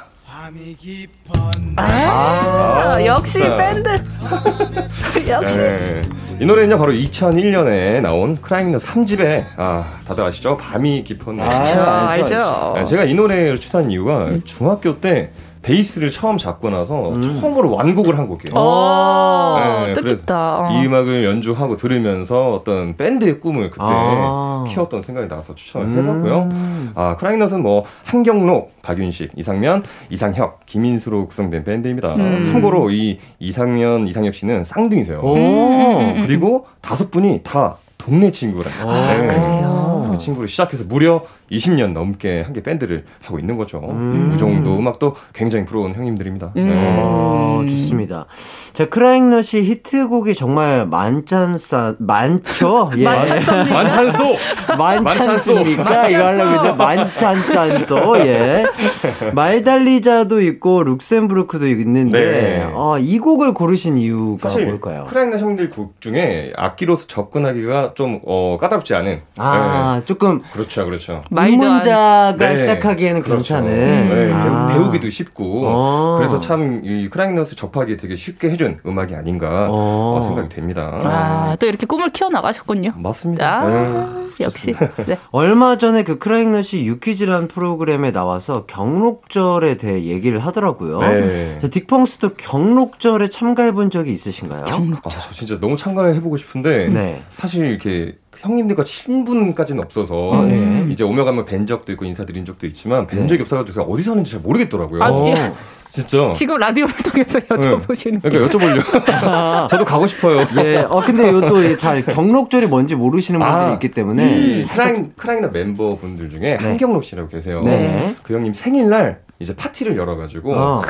[1.78, 3.58] 아, 역시 진짜.
[3.58, 3.89] 밴드.
[5.30, 5.58] 역시.
[5.58, 6.02] 네.
[6.39, 10.58] 이 노래는요, 바로 2001년에 나온 크라잉너 3집에, 아, 다들 아시죠?
[10.58, 11.04] 밤이.
[11.06, 11.80] 그렇죠.
[11.82, 12.74] 아, 알죠, 알죠.
[12.76, 15.32] 네, 제가 이 노래를 추천한 이유가 중학교 때
[15.65, 18.54] 베이스를 처음 잡고 나서 처음으로 완곡을 한 곡이에요.
[18.56, 20.60] 어, 네, 뜻깊다.
[20.60, 20.69] 어.
[20.71, 24.63] 이 음악을 연주하고 들으면서 어떤 밴드의 꿈을 그때 아.
[24.69, 26.49] 키웠던 생각이 나서 추천을 해봤고요.
[26.93, 32.13] 아, 크라잉넛은 뭐 한경록, 박윤식, 이상면, 이상혁, 김인수로 구성된 밴드입니다.
[32.13, 32.43] 음.
[32.43, 35.19] 참고로 이 이상면, 이상혁 씨는 쌍둥이세요.
[35.19, 36.21] 오.
[36.21, 38.69] 그리고 다섯 분이 다 동네 친구라.
[38.82, 40.10] 아, 그래요?
[40.12, 43.79] 그 친구를 시작해서 무려 20년 넘게 함께 밴드를 하고 있는 거죠.
[43.79, 44.29] 음.
[44.31, 46.52] 그 정도 음악도 굉장히 부러운 형님들입니다.
[46.58, 46.65] 음.
[46.65, 46.73] 네.
[46.75, 48.25] 어, 좋습니다.
[48.73, 52.89] 자, 크라잉넛이 히트곡이 정말 많잖소, 많죠?
[52.98, 53.04] 예.
[53.04, 54.23] 많잖소!
[54.77, 55.62] 많잖소.
[55.62, 58.65] 이거 하려고 했는데 많잖잖소, 예.
[59.33, 62.71] 말달리자도 있고, 룩셈부르크도 있는데, 네.
[62.73, 65.06] 어, 이 곡을 고르신 이유가 사실 뭘까요?
[65.06, 69.21] 크라잉넛 형님들 곡 중에 악기로서 접근하기가 좀 어, 까다롭지 않은.
[69.37, 70.43] 아, 조금 네.
[70.52, 71.23] 그렇죠, 그렇죠.
[71.48, 72.56] 입문자가 네.
[72.56, 73.56] 시작하기에는 그렇죠.
[73.56, 74.10] 괜찮은.
[74.10, 74.67] 네, 아.
[74.73, 76.15] 배우, 기도 쉽고 어.
[76.17, 80.17] 그래서 참 이 크라잉넛을 접하기 되게 쉽게 해준 음악이 아닌가 어.
[80.17, 81.00] 어, 생각이 됩니다.
[81.04, 82.94] 아, 또 이렇게 꿈을 키워 나가셨군요.
[82.98, 83.62] 맞습니다.
[83.62, 84.44] 아, 네.
[84.44, 84.73] 역시.
[85.06, 85.17] 네.
[85.31, 91.00] 얼마 전에 그 크라잉넛이 유퀴즈라는 프로그램에 나와서 경록절에 대해 얘기를 하더라고요.
[91.02, 91.60] 네.
[91.60, 94.65] 자, 딕펑스도 경록절에 참가해 본 적이 있으신가요?
[94.67, 97.21] 아, 저 진짜 너무 참가해 보고 싶은데 네.
[97.36, 100.86] 사실 이렇게 형님들과 친분까지는 없어서 아, 예.
[100.90, 103.27] 이제 오며가며 뵌 적도 있고 인사드린 적도 있지만 뵌 네.
[103.27, 105.04] 적이 없어가지고 제가 어디서 하는지 잘 모르겠더라고요.
[105.04, 105.27] 아, 어.
[105.29, 105.36] 예.
[105.96, 106.29] 진짜.
[106.33, 108.29] 지금 라디오를 통해서 여쭤보시는 게.
[108.29, 109.67] 그러니까 여쭤보려고.
[109.69, 110.46] 저도 가고 싶어요.
[110.58, 115.12] 예, 어 근데 이것도 잘 경록절이 뭔지 모르시는 분들이 아, 있기 때문에 이 살짝- 크라잉
[115.15, 117.62] 크라잉너 멤버분들 중에 한경록 씨라고 계세요.
[117.63, 118.13] 네.
[118.23, 120.81] 그 형님 생일날 이제 파티를 열어가지고 어.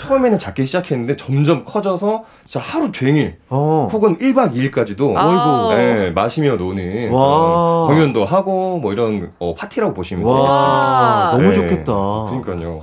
[0.00, 3.88] 처음에는 작게 시작했는데 점점 커져서 진짜 하루 종일 어.
[3.92, 5.74] 혹은 1박 2일까지도 아이고.
[5.74, 7.82] 네, 마시며 노는 와.
[7.86, 10.52] 그런 공연도 하고 뭐 이런 어, 파티라고 보시면 되겠습니다.
[10.52, 11.54] 와, 너무 네.
[11.54, 11.92] 좋겠다.
[12.42, 12.80] 그러니까요.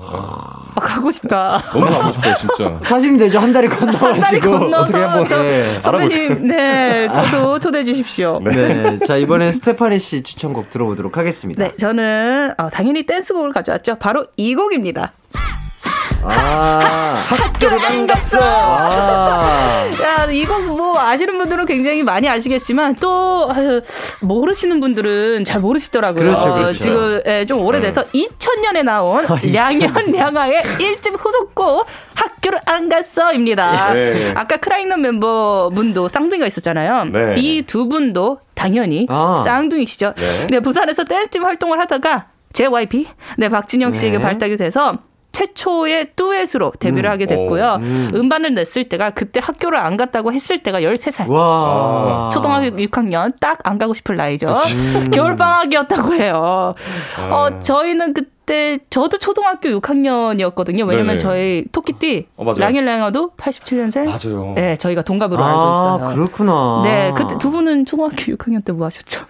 [0.76, 1.64] 아, 아, 가고 싶다.
[1.74, 2.80] 너무 가고 싶어요, 진짜.
[2.84, 3.40] 하시면 되죠.
[3.40, 4.60] 한 달이 건너가지고.
[4.60, 5.80] 건너서 어떻게 한번 저 네.
[5.80, 8.40] 선배님, 네, 저도 초대해 주십시오.
[8.44, 8.52] 네.
[8.52, 9.00] 네.
[9.06, 11.76] 자, 이번엔 스테파니 씨 추천곡 들어보도록 하겠습니다.
[11.78, 13.96] 저는 어, 당연히 댄스곡을 가져왔죠.
[13.96, 15.14] 바로 이 곡입니다.
[16.28, 17.26] 아.
[17.28, 18.38] 학교를 안 갔어.
[18.42, 19.90] 아.
[20.04, 23.82] 야, 이거 뭐 아시는 분들은 굉장히 많이 아시겠지만 또 아유,
[24.22, 26.24] 모르시는 분들은 잘 모르시더라고요.
[26.24, 26.74] 그렇죠, 어, 그렇죠.
[26.74, 33.94] 지금 예, 좀 오래돼서 2000년에 나온 량현 량아의 1집 후속곡 학교를 안 갔어입니다.
[33.94, 34.32] 네.
[34.36, 37.06] 아까 크라잉넛 멤버 분도 쌍둥이가 있었잖아요.
[37.06, 37.36] 네.
[37.38, 39.42] 이두 분도 당연히 아.
[39.46, 40.14] 쌍둥이시죠.
[40.16, 40.48] 네.
[40.48, 43.08] 네, 부산에서 댄스팀 활동을 하다가 JYP
[43.38, 44.24] 네 박진영 씨에게 네.
[44.24, 44.98] 발탁이 돼서
[45.36, 47.80] 최초의 듀엣으로 데뷔를 하게 됐고요.
[47.82, 48.10] 음.
[48.14, 48.30] 음.
[48.30, 51.28] 반을 냈을 때가 그때 학교를 안 갔다고 했을 때가 13살.
[51.30, 52.30] 와.
[52.34, 54.54] 초등학교 6학년 딱 안 가고 싶을 나이죠.
[55.12, 56.76] 겨울 방학이었다고 해요.
[57.32, 60.86] 어, 저희는 그때 저도 초등학교 6학년이었거든요.
[60.88, 61.18] 왜냐면 네네.
[61.18, 62.54] 저희 토끼띠 어.
[62.54, 64.06] 랑일랑아도 87년생.
[64.06, 64.54] 맞아요.
[64.56, 66.14] 네, 저희가 동갑으로 알고 아, 있어요.
[66.16, 66.82] 그렇구나.
[66.86, 69.26] 네, 그때 두 분은 초등학교 6학년 때 뭐 하셨죠?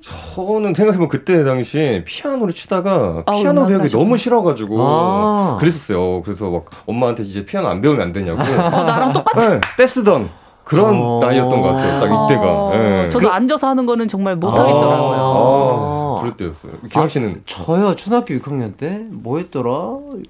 [0.00, 4.02] 저는 생각해보면 그때 당시에 피아노를 치다가 아우, 피아노 배우기 하셨구나.
[4.04, 5.56] 너무 싫어가지고 아.
[5.60, 6.22] 그랬었어요.
[6.22, 8.40] 그래서 막 엄마한테 이제 피아노 안 배우면 안 되냐고.
[8.40, 8.44] 어,
[8.84, 9.48] 나랑 똑같아.
[9.50, 10.28] 네, 떼쓰던
[10.64, 11.20] 그런 어.
[11.22, 12.00] 나이였던 것 같아요.
[12.00, 12.42] 딱 이때가.
[12.42, 13.08] 어, 네.
[13.08, 15.91] 저도 앉아서 하는 거는 정말 못하겠더라고요.
[16.22, 16.80] 아, 그럴 때였어요.
[16.82, 19.00] 기광 씨는 저요, 초등학교 6학년 때?
[19.10, 19.70] 뭐 했더라?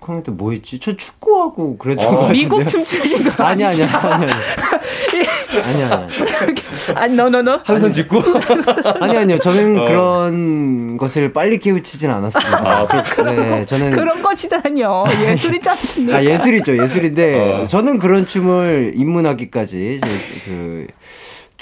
[0.00, 0.78] 6학년 때 뭐 했지?
[0.80, 2.10] 저 축구하고 그랬던 어.
[2.10, 2.38] 것 같은데.
[2.38, 4.26] 미국 춤추신 거 아니, 아니, 아니, 아니.
[4.26, 5.22] 예.
[5.62, 6.54] 아니, 아니.
[6.94, 7.60] 아니, 너너너.
[7.64, 8.18] 한선 짓고.
[9.00, 9.38] 아니, 아니요.
[9.38, 9.84] 저는 어.
[9.84, 12.56] 그런 것을 빨리 깨우치진 않았습니다.
[12.80, 13.32] 아, 그렇구나.
[13.32, 13.90] 네, 저는.
[13.90, 15.04] 그런 것이다뇨.
[15.26, 16.16] 예술이지 않습니까?
[16.18, 17.40] 아, 예술이죠, 예술인데.
[17.62, 17.66] 어.
[17.66, 20.08] 저는 그런 춤을 입문하기까지, 저,
[20.46, 20.86] 그,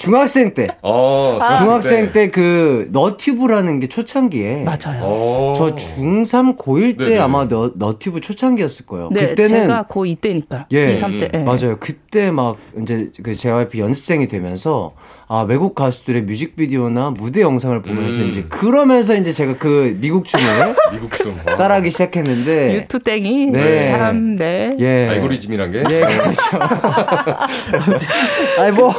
[0.01, 0.67] 중학생 때.
[0.81, 1.55] 어, 아.
[1.55, 5.01] 중학생 때 그 너튜브라는 게 초창기에 맞아요.
[5.03, 5.53] 어.
[5.55, 7.19] 저 중3 고1 때 네네.
[7.19, 9.09] 아마 너, 너튜브 초창기였을 거예요.
[9.11, 10.67] 네, 그때는 제가 고2 때니까.
[10.71, 10.93] 예.
[10.93, 11.33] 2, 3때.
[11.33, 11.37] 예.
[11.43, 11.77] 맞아요.
[11.79, 14.93] 그때 막 이제 그 JYP 연습생이 되면서
[15.33, 18.31] 아 외국 가수들의 뮤직비디오나 무대 영상을 보면서 음.
[18.31, 21.39] 이제 그러면서 이제 제가 그 미국 춤을 미국 춤.
[21.45, 21.55] 아.
[21.55, 23.45] 따라하기 시작했는데 유투 땡이.
[23.45, 23.91] 네.
[23.91, 24.75] 참, 네.
[24.77, 25.07] 예.
[25.07, 25.83] 알고리즘이란 게.
[25.89, 26.59] 예, 그렇죠.
[28.59, 28.93] 아니 뭐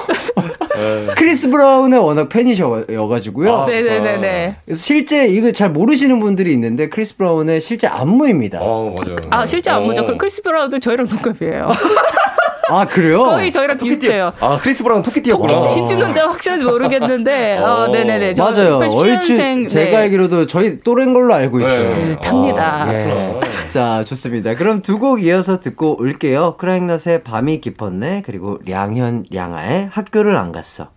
[0.74, 1.06] 네.
[1.16, 3.54] 크리스 브라운의 워낙 팬이셔가지고요.
[3.54, 4.56] 아, 네네네네.
[4.64, 8.58] 그래서 실제 이거 잘 모르시는 분들이 있는데 크리스 브라운의 실제 안무입니다.
[8.58, 9.16] 어, 맞아요.
[9.28, 10.00] 아, 실제 안무죠.
[10.00, 10.04] 어.
[10.06, 11.72] 그럼 크리스 브라운도 저희랑 동갑이에요.
[12.70, 13.24] 아 그래요?
[13.24, 13.98] 거의 저희랑 토끼띠.
[14.00, 14.32] 비슷해요.
[14.40, 15.74] 아, 크리스 브라운 토끼띠였구나.
[15.74, 17.88] 힌지는 제가 확실한지 모르겠는데, 어, 어.
[17.88, 18.34] 네네네.
[18.34, 18.78] 저 맞아요.
[18.78, 19.36] 87년생, 얼추
[19.68, 19.96] 제가 네.
[19.96, 21.88] 알기로도 저희 또래인 걸로 알고 있어요.
[21.88, 22.82] 비슷합니다.
[22.84, 23.40] 아, 예.
[23.72, 24.54] 자, 좋습니다.
[24.54, 26.56] 그럼 두 곡 이어서 듣고 올게요.
[26.58, 30.88] 크라잉넛의 밤이 깊었네, 그리고 량현, 량하의 학교를 안 갔어.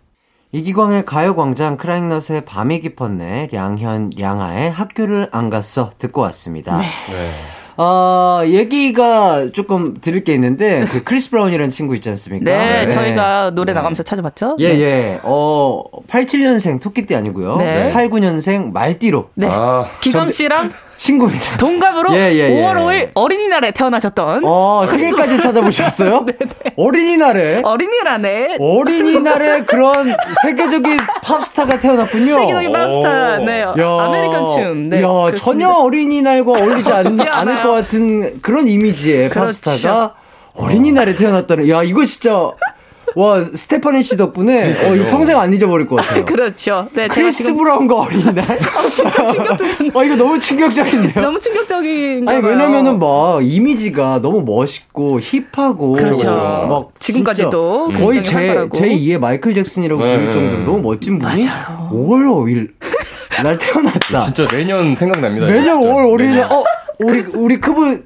[0.51, 5.89] 이기광의 가요광장 크라잉넛의 밤이 깊었네, 량현, 량하의 학교를 안 갔어.
[5.97, 6.77] 듣고 왔습니다.
[6.77, 6.85] 네.
[7.77, 12.45] 어, 얘기가 조금 들을 게 있는데, 그 크리스 브라운이라는 친구 있지 않습니까?
[12.49, 13.75] 네, 저희가 노래 네.
[13.75, 14.55] 나가면서 찾아봤죠.
[14.59, 14.79] 예, 네.
[14.79, 15.19] 예.
[15.23, 17.57] 어, 87년생 토끼띠 아니고요.
[17.57, 17.91] 네.
[17.93, 19.29] 89년생 말띠로.
[19.35, 19.47] 네.
[19.49, 21.57] 아, 기광 씨랑 친구입니다.
[21.57, 22.49] 동갑으로 예, 예, 예.
[22.49, 26.25] 5월 5일 어린이날에 태어나셨던 어, 생일까지 찾아보셨어요?
[26.77, 27.61] 어린이날에?
[27.63, 32.33] 어린이날에 어린이날에 그런 세계적인 팝스타가 태어났군요.
[32.33, 35.43] 세계적인 팝스타, 네, 야, American 춤, 네, 야, 그렇습니다.
[35.43, 37.61] 전혀 어린이날과 어울리지 않, 않을.
[37.61, 39.61] 것 같은 그런 이미지의 그렇죠.
[39.63, 40.13] 팝스타가
[40.55, 41.69] 어린이날에 태어났다는.
[41.69, 42.51] 야, 이거 진짜
[43.15, 46.23] 와 스테파니 씨 덕분에 어, 이거 평생 안 잊어버릴 것 같아요.
[46.25, 46.87] 그렇죠.
[46.93, 48.59] 네, 크리스 지금 브라운과 어린이날.
[49.93, 51.23] 어, 이거 너무 충격적인데요.
[51.23, 52.27] 너무 충격적인.
[52.27, 56.17] 아니 왜냐면은 막 이미지가 너무 멋있고 힙하고 그렇죠.
[56.17, 56.35] 그렇죠.
[56.35, 58.77] 막 지금까지도 진짜 거의 굉장히 제 활발하고.
[58.77, 60.31] 제 2의 마이클 잭슨이라고 네, 부를 네.
[60.33, 61.89] 정도로 너무 멋진 분이 맞아요.
[61.93, 62.69] 5월 5일
[63.43, 64.19] 날 태어났다.
[64.19, 65.47] 진짜 매년 생각납니다.
[65.47, 65.87] 매년 진짜.
[65.87, 66.51] 5월 5일에 매년.
[66.51, 66.63] 어
[66.99, 68.05] 우리 우리 크브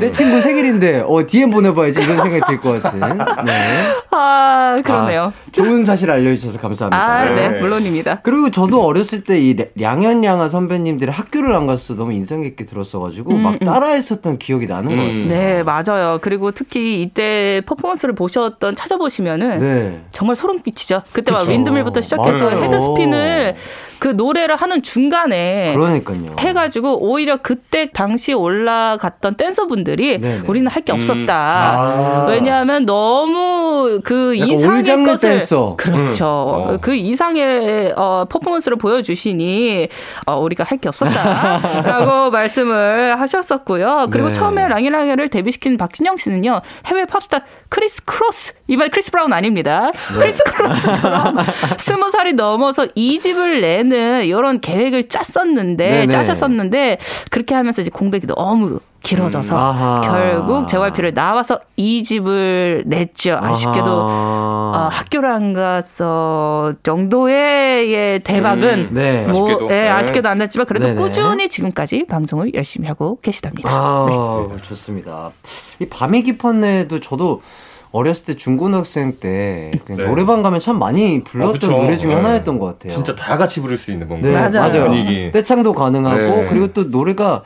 [0.00, 2.98] 내 친구 생일인데 어 DM 보내봐야지 이런 생각이 들 것 같은.
[3.46, 3.86] 네.
[4.10, 5.32] 아, 그러네요.
[5.32, 7.00] 아, 좋은 사실 알려주셔서 감사합니다.
[7.00, 7.60] 아, 네, 네.
[7.60, 8.20] 물론입니다.
[8.22, 13.58] 그리고 저도 어렸을 때이 량현양아 선배님들이 학교를 안 갔어 너무 인상 깊게 들었어가지고 음, 막
[13.60, 15.26] 따라했었던 기억이 나는 것 같아요.
[15.26, 16.18] 네, 맞아요.
[16.22, 20.00] 그리고 특히 이때 퍼포먼스를 보셨던 찾아보시면은 네.
[20.10, 21.02] 정말 소름 끼치죠.
[21.12, 21.52] 그때 막 그쵸.
[21.52, 22.64] 윈드밀부터 시작해서 맞아요.
[22.64, 23.54] 헤드스핀을
[23.98, 26.36] 그 노래를 하는 중간에 그러니까요.
[26.38, 30.42] 해가지고 오히려 그때 당시 올라갔던 댄서분들이 네네.
[30.46, 31.34] 우리는 할 게 없었다.
[31.34, 32.26] 아.
[32.28, 35.74] 왜냐하면 너무 그 이상의 것을 댄서.
[35.76, 36.24] 그렇죠.
[36.68, 36.74] 음.
[36.74, 36.78] 어.
[36.80, 39.88] 그 이상의 어, 퍼포먼스를 보여주시니
[40.26, 44.06] 어, 우리가 할 게 없었다라고 말씀을 하셨었고요.
[44.12, 44.32] 그리고 네.
[44.32, 49.90] 처음에 량현량하를 데뷔시킨 박진영 씨는요 해외 팝스타 크리스 크로스 이번에 크리스 브라운 아닙니다.
[50.14, 50.20] 네.
[50.20, 51.36] 크리스 크로스처럼
[51.78, 56.12] 스무 살이 넘어서 2집을 내는 이런 계획을 짰었는데 네네.
[56.12, 56.98] 짜셨었는데
[57.30, 60.00] 그렇게 하면서 이제 공백이 너무 길어져서 음.
[60.02, 63.38] 결국 JYP를 나와서 2집을 냈죠.
[63.40, 63.86] 아쉽게도.
[63.86, 69.22] 어, 학교를 안 갔어 정도의 예, 대박은 음, 네.
[69.22, 69.64] 뭐, 아쉽게도.
[69.66, 69.88] 예, 네.
[69.88, 71.00] 아쉽게도 안 났지만 그래도 네네.
[71.00, 73.70] 꾸준히 지금까지 방송을 열심히 하고 계시답니다.
[73.70, 75.30] 아, 좋습니다.
[75.78, 77.42] 이 밤이 깊었네도 저도
[77.90, 79.96] 어렸을 때 중고등학생 때 네.
[79.96, 81.76] 노래방 가면 참 많이 불렀던 아.
[81.76, 82.16] 노래 중에 네.
[82.16, 82.92] 하나였던 것 같아요.
[82.92, 84.68] 진짜 다 같이 부를 수 있는 뭔가 네, 맞아요.
[84.72, 84.84] 맞아요.
[84.90, 85.32] 분위기.
[85.32, 86.46] 떼창도 가능하고 네.
[86.48, 87.42] 그리고 또 노래가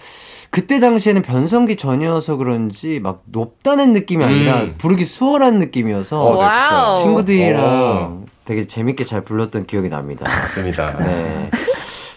[0.51, 4.75] 그때 당시에는 변성기 전이어서 그런지 막 높다는 느낌이 아니라 음.
[4.77, 7.03] 부르기 수월한 느낌이어서 어, 네.
[7.03, 8.25] 친구들이랑 어.
[8.45, 10.27] 되게 재밌게 잘 불렀던 기억이 납니다.
[10.29, 10.99] 맞습니다.
[11.01, 11.51] 네.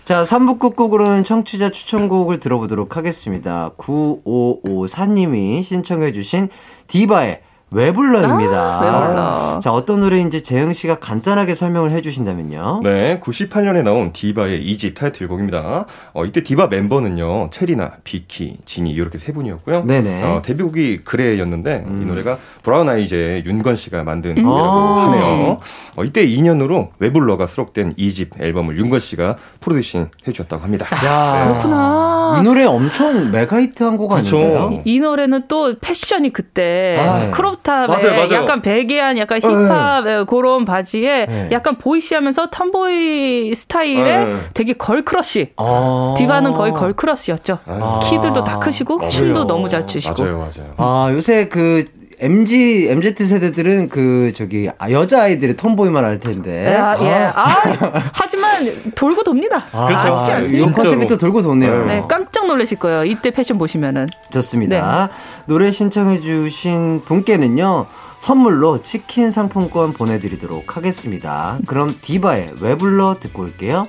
[0.04, 3.72] 자, 3부 끝곡으로는 청취자 추천곡을 들어보도록 하겠습니다.
[3.78, 6.50] 9554님이 신청해주신
[6.88, 7.42] 디바의
[7.72, 8.80] 왜 불러입니다.
[8.80, 9.60] 아, 왜 불러.
[9.60, 12.82] 자, 어떤 노래인지 재영 씨가 간단하게 설명을 해주신다면요.
[12.84, 15.86] 네, 98년에 나온 디바의 2집 타이틀곡입니다.
[16.14, 19.84] 어, 이때 디바 멤버는요, 체리나, 비키, 지니 이렇게 세 분이었고요.
[19.86, 20.24] 네네.
[20.24, 24.44] 어, 데뷔곡이 그래였는데 이 노래가 브라운 아이즈의 윤건 씨가 만든 음.
[24.44, 25.12] 곡이라고 아.
[25.12, 25.60] 하네요.
[25.98, 30.86] 어, 이때 인연으로 왜 불러가 수록된 2집 앨범을 윤건 씨가 프로듀싱 해주셨다고 합니다.
[31.06, 32.38] 야, 그렇구나.
[32.40, 34.38] 이 노래 엄청 mega hit한 곡 그쵸.
[34.38, 34.82] 아닌가요?
[34.86, 38.34] 이 노래는 또 패션이 그때 아, crop top에 맞아요, 맞아요.
[38.44, 41.50] 약간 baggy한 약간 힙합 그런 바지에 네.
[41.52, 44.40] 약간 boyish하면서 tomboy 스타일의 네.
[44.54, 45.54] 되게 girl crush.
[45.58, 46.14] 아.
[46.18, 47.58] 디바는 거의 girl crush였죠.
[47.66, 48.00] 아.
[48.04, 49.10] 키들도 다 크시고 맞아요.
[49.10, 50.24] 춤도 너무 잘 추시고.
[50.24, 50.74] 맞아요, 맞아요.
[50.78, 51.84] 아, 요새 그
[52.20, 56.76] MG, MZ 세대들은 그 저기 아, 여자 아이들의 톰보이만 알 텐데.
[56.76, 57.32] 아, 예.
[57.36, 59.66] 아, 하지만 돌고 돕니다.
[59.72, 60.52] 아, 그렇죠.
[60.52, 60.62] 이?
[60.62, 61.86] 컨셉이 또 돌고 도네요.
[61.86, 63.06] 네, 깜짝 놀라실 거예요.
[63.06, 64.08] 이때 패션 보시면은.
[64.32, 65.08] 좋습니다.
[65.08, 65.14] 네.
[65.48, 67.88] 노래 신청해주신 분께는요,
[68.18, 71.60] 선물로 치킨 상품권 보내드리도록 하겠습니다.
[71.68, 73.88] 그럼 디바의 왜 불러 듣고 올게요.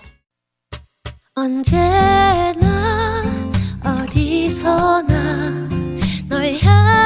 [1.35, 3.23] 언제나
[3.85, 5.69] 어디서나
[6.29, 7.06] 널 향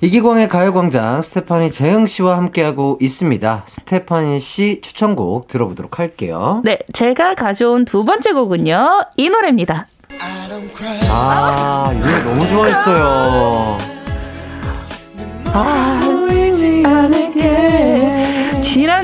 [0.00, 3.64] 이기광의 가요광장 스테파니 재영 씨와 함께하고 있습니다.
[3.66, 6.62] 스테파니 씨 추천곡 들어보도록 할게요.
[6.64, 9.06] 네, 제가 가져온 두 번째 곡은요.
[9.16, 9.88] 이 노래입니다.
[11.10, 13.78] 아, 이 노래 너무 좋아했어요.
[16.54, 16.82] 지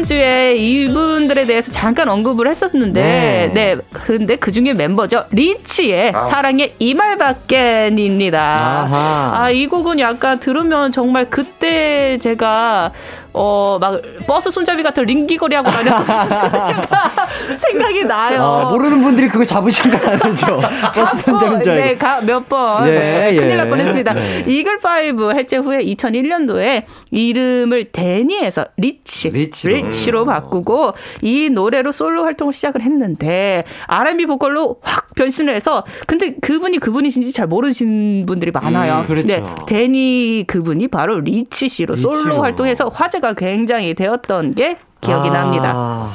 [0.05, 3.51] 난주에 이분들에 대해서 잠깐 언급을 했었는데, 네.
[3.53, 5.25] 네, 근데 그 중에 멤버죠.
[5.31, 8.41] 리치의 사랑의 이말밖엔입니다.
[9.33, 12.93] 아, 이 곡은 약간 들으면 정말 그때 제가
[13.37, 16.83] 어, 막, 버스 손잡이 같은 링 귀걸이 하고 다녔었어요.
[17.59, 18.43] 생각이 나요.
[18.43, 20.61] 아, 모르는 분들이 그거 잡으신 거 아니죠?
[20.95, 21.99] 버스 손잡인 줄 네, 알고.
[21.99, 22.85] 가, 몇 번.
[22.85, 22.91] 네,
[23.31, 23.41] 네, 예.
[23.41, 24.13] 큰일 날 뻔했습니다.
[24.15, 24.45] 네.
[24.47, 30.19] 이글파이브 해체 후에 2001년도에 이름을 데니에서 리치, 리치로.
[30.21, 36.79] 로 바꾸고 이 노래로 솔로 활동을 시작을 했는데 R&B 보컬로 확 변신을 해서 근데 그분이
[36.79, 39.01] 그분이신지 잘 모르신 분들이 많아요.
[39.01, 39.27] 음, 그렇죠.
[39.27, 42.43] 네, 데니 그분이 바로 리치 씨로 솔로 리치로.
[42.43, 46.07] 활동해서 화제가 굉장히 되었던 게 기억이 아, 납니다.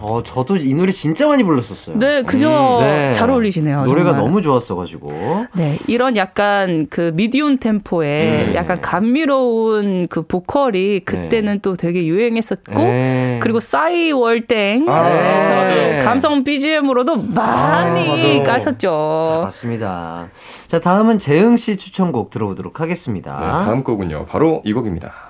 [0.00, 1.98] 어, 저도 이 노래 진짜 많이 불렀었어요.
[1.98, 2.78] 네, 그죠.
[2.80, 3.12] 네.
[3.12, 3.84] 잘 어울리시네요.
[3.84, 4.24] 노래가 정말.
[4.24, 5.46] 너무 좋았어가지고.
[5.54, 8.54] 네, 이런 약간 그 미디움 템포의 네.
[8.54, 13.38] 약간 감미로운 그 보컬이 그때는 또 되게 유행했었고 네.
[13.42, 16.02] 그리고 싸이 월땡 아, 네.
[16.02, 18.52] 감성 BGM으로도 많이 맞아.
[18.52, 19.40] 까셨죠.
[19.44, 20.28] 맞습니다.
[20.66, 23.38] 자, 다음은 재흥 씨 추천곡 들어보도록 하겠습니다.
[23.38, 24.24] 네, 다음 곡은요.
[24.26, 25.29] 바로 이 곡입니다.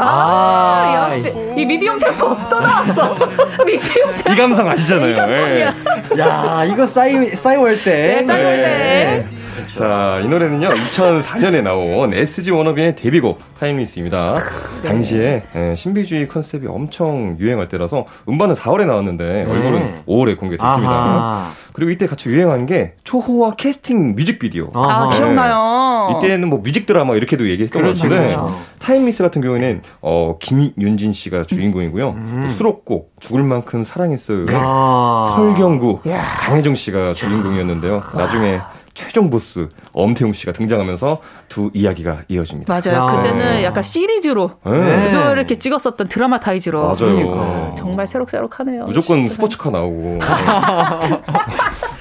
[0.00, 3.16] 아, 역시 이 미디엄 템포 또 나왔어.
[3.64, 4.32] 미디엄 템포.
[4.32, 5.30] 이 감성 아시잖아요.
[5.30, 5.72] 예.
[6.18, 8.16] 야, 이거 싸이, 싸이월드 때.
[8.20, 9.26] 네, 싸이 월 때.
[9.64, 14.36] 자, 이 노래는요, 2004년에 나온 SG 워너비의 데뷔곡, Timeless입니다.
[14.84, 20.90] 당시에 예, 신비주의 컨셉이 엄청 유행할 때라서 음반은 4월에 나왔는데 얼굴은 5월에 공개됐습니다.
[20.90, 21.52] 아하.
[21.72, 24.70] 그리고 이때 같이 유행한 게 초호화 캐스팅 뮤직비디오.
[24.74, 25.10] 아, 아하.
[25.10, 26.18] 기억나요.
[26.18, 28.60] 이때는 뭐 뮤직 드라마 이렇게도 얘기했던 것 그렇죠, 같은데 그렇죠.
[28.78, 32.10] Timeless 같은 경우에는 어, 김윤진 씨가 주인공이고요.
[32.10, 32.40] 음.
[32.46, 34.46] 또 수록곡 죽을 만큼 사랑했어요.
[34.52, 35.34] 아.
[35.36, 36.00] 설경구
[36.40, 38.02] 강혜정 씨가 주인공이었는데요.
[38.14, 38.60] 나중에
[38.96, 41.20] 최종 보스 엄태웅 씨가 등장하면서
[41.50, 42.72] 두 이야기가 이어집니다.
[42.72, 42.98] 맞아요.
[42.98, 43.06] 야.
[43.22, 45.12] 그때는 약간 시리즈로 네.
[45.12, 46.80] 또 이렇게 찍었었던 드라마 타이즈로.
[46.82, 46.96] 맞아요.
[46.96, 47.74] 그러니까.
[47.76, 48.84] 정말 새록새록하네요.
[48.84, 50.18] 무조건 스포츠카 나오고.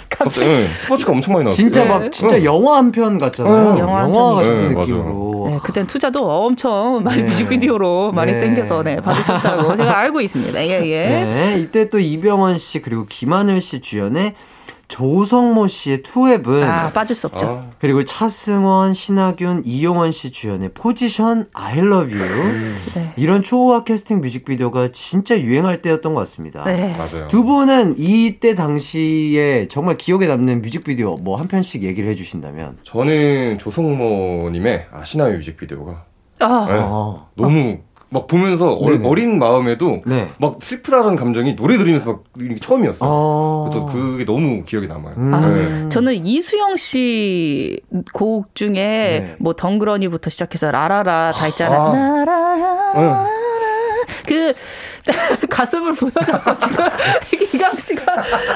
[0.10, 1.62] 갑자기 네, 스포츠카 엄청 많이 나왔어요.
[1.62, 1.90] 진짜 네.
[1.90, 2.44] 막, 진짜 응.
[2.46, 3.74] 영화 한 편 같잖아요.
[3.74, 3.80] 응.
[3.80, 4.36] 영화 한 영화.
[4.36, 5.48] 같은 네, 느낌으로.
[5.50, 7.30] 네, 그땐 투자도 엄청 많이 네.
[7.30, 8.40] 뮤직비디오로 많이 네.
[8.40, 10.64] 땡겨서 네, 받으셨다고 제가 알고 있습니다.
[10.66, 11.08] 예, 예.
[11.26, 14.36] 네, 이때 또 이병헌 씨 그리고 김하늘 씨 주연의
[14.88, 17.46] 조성모 씨의 투앱은 아, 빠질 수 없죠.
[17.48, 23.14] 아, 그리고 차승원, 신하균, 이용원 씨 주연의 포지션 I Love You 네.
[23.18, 26.64] 이런 초호화 캐스팅 뮤직비디오가 진짜 유행할 때였던 것 같습니다.
[26.64, 26.94] 네.
[26.98, 27.28] 맞아요.
[27.28, 34.88] 두 분은 이때 당시에 정말 기억에 남는 뮤직비디오 뭐 한 편씩 얘기를 해주신다면 저는 조성모님의
[34.92, 36.06] 아시나요 뮤직비디오가
[36.40, 36.78] 아, 네.
[36.82, 37.30] 어.
[37.36, 37.80] 너무
[38.16, 39.08] 막 보면서 어, 네네.
[39.08, 40.30] 어린 마음에도 네.
[40.40, 43.10] 막 슬프다는 감정이 노래 들으면서 막 이게 처음이었어요.
[43.12, 43.70] 어.
[43.70, 45.16] 그래서 그게 너무 기억에 남아요.
[45.18, 45.54] 음.
[45.84, 45.90] 네.
[45.90, 47.80] 저는 이수영 씨
[48.14, 49.36] 곡 중에 네.
[49.40, 51.82] 뭐 덩그러니부터 시작해서 라라라 다 있잖아요.
[51.82, 52.26] 아.
[52.26, 53.28] 라라라라라.
[54.28, 54.54] 그
[55.50, 56.86] 가슴을 보여줬고 지금
[57.56, 58.04] 이강 씨가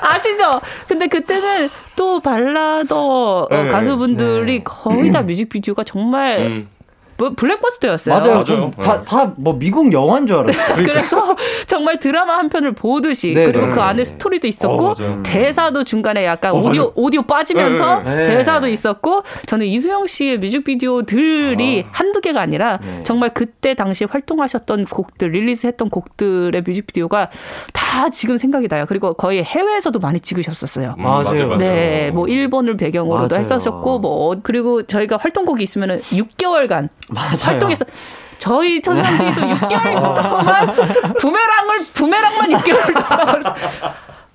[0.01, 0.49] 아시죠?
[0.88, 3.68] 근데 그때는 또 발라더 어, 네.
[3.68, 4.64] 가수분들이 네.
[4.64, 6.70] 거의 다 뮤직비디오가 정말 음.
[7.20, 8.15] 뭐 블랙버스터였어요.
[8.15, 8.32] 맞아요.
[8.32, 8.43] 맞아요.
[8.45, 10.76] 전 다, 다뭐 미국 영화인 줄 알았어요.
[10.88, 11.36] 그래서
[11.67, 13.72] 정말 드라마 한 편을 보듯이 네, 그리고 네.
[13.74, 15.22] 그 안에 스토리도 있었고 어, 맞아요.
[15.24, 16.93] 대사도 중간에 약간 어, 오디오 맞아요.
[16.95, 18.24] 오디오 빠지면서 네, 네.
[18.38, 23.01] 대사도 있었고 저는 이수영 씨의 뮤직비디오들이 한두 개가 아니라 네.
[23.03, 27.30] 정말 그때 당시 활동하셨던 곡들 릴리즈했던 곡들의 뮤직비디오가
[27.74, 28.86] 다 지금 생각이 나요.
[28.88, 30.95] 그리고 거의 해외에서도 많이 찍으셨었어요.
[30.97, 31.57] 음, 맞아요.
[31.57, 33.39] 네, 뭐 일본을 배경으로도 맞아요.
[33.43, 37.38] 했었었고 뭐 어- 그리고 저희가 활동곡이 있으면은 6개월간 맞아요.
[37.41, 37.86] 활동했어.
[38.38, 43.43] 저희 천상지도 6개월 동안 부메랑을 부메랑만 6개월 동안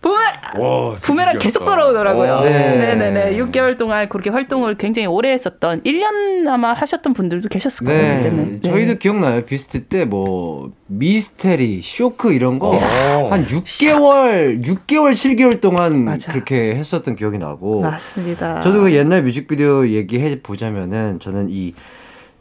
[0.03, 0.17] 부메
[0.59, 1.65] 와, 부메랑 계속.
[1.65, 2.35] 돌아오더라고요.
[2.35, 2.41] 어.
[2.45, 2.51] 네.
[2.77, 2.95] 네.
[2.95, 8.03] 네네 6개월 동안 그렇게 활동을 굉장히 오래 했었던 1년 아마 하셨던 분들도 계셨을 거예요.
[8.03, 8.61] 네, 그때는.
[8.61, 8.71] 네.
[8.71, 9.43] 저희도 기억나요.
[9.47, 13.29] 비스트 때 뭐 미스테리, 쇼크 이런 거 어.
[13.31, 16.31] 한 6개월, 6개월, 7개월 동안 맞아.
[16.33, 17.81] 그렇게 했었던 기억이 나고.
[17.81, 18.61] 맞습니다.
[18.61, 21.73] 저도 그 옛날 뮤직비디오 얘기해 보자면은 저는 이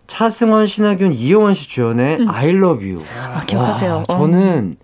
[0.08, 3.04] 차승원, 신하균, 이용원 씨 주연의 I Love You.
[3.18, 3.94] 아, 기억하세요.
[3.96, 4.18] 와, 어.
[4.18, 4.78] 저는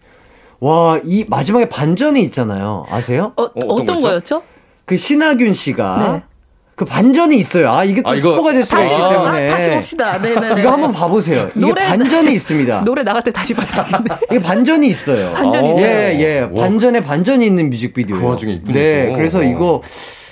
[0.59, 2.85] 와, 이 마지막에 반전이 있잖아요.
[2.89, 3.33] 아세요?
[3.35, 4.41] 어, 어떤 어떤 거였죠?
[4.85, 6.23] 그 신하균 씨가 네.
[6.75, 7.69] 그 반전이 있어요.
[7.71, 9.47] 아, 이게 또 아, 이거 스포가 될 수가 다시 있기 아, 때문에.
[9.47, 10.17] 다시 봅시다.
[10.17, 10.61] 네네네.
[10.61, 11.49] 이거 한번 봐보세요.
[11.53, 12.81] 이게 노래- 반전이 있습니다.
[12.85, 14.19] 노래 나갈 때 다시 봐야 되겠네.
[14.31, 15.33] 이게 반전이 있어요.
[15.33, 15.71] 반전이 어.
[15.71, 15.85] 있어요.
[15.85, 16.39] 예, 예.
[16.39, 16.63] 와.
[16.63, 18.17] 반전에 반전이 있는 뮤직비디오.
[18.17, 19.15] 그 와중에 있군요, 네, 또.
[19.15, 19.43] 그래서 어.
[19.43, 19.81] 이거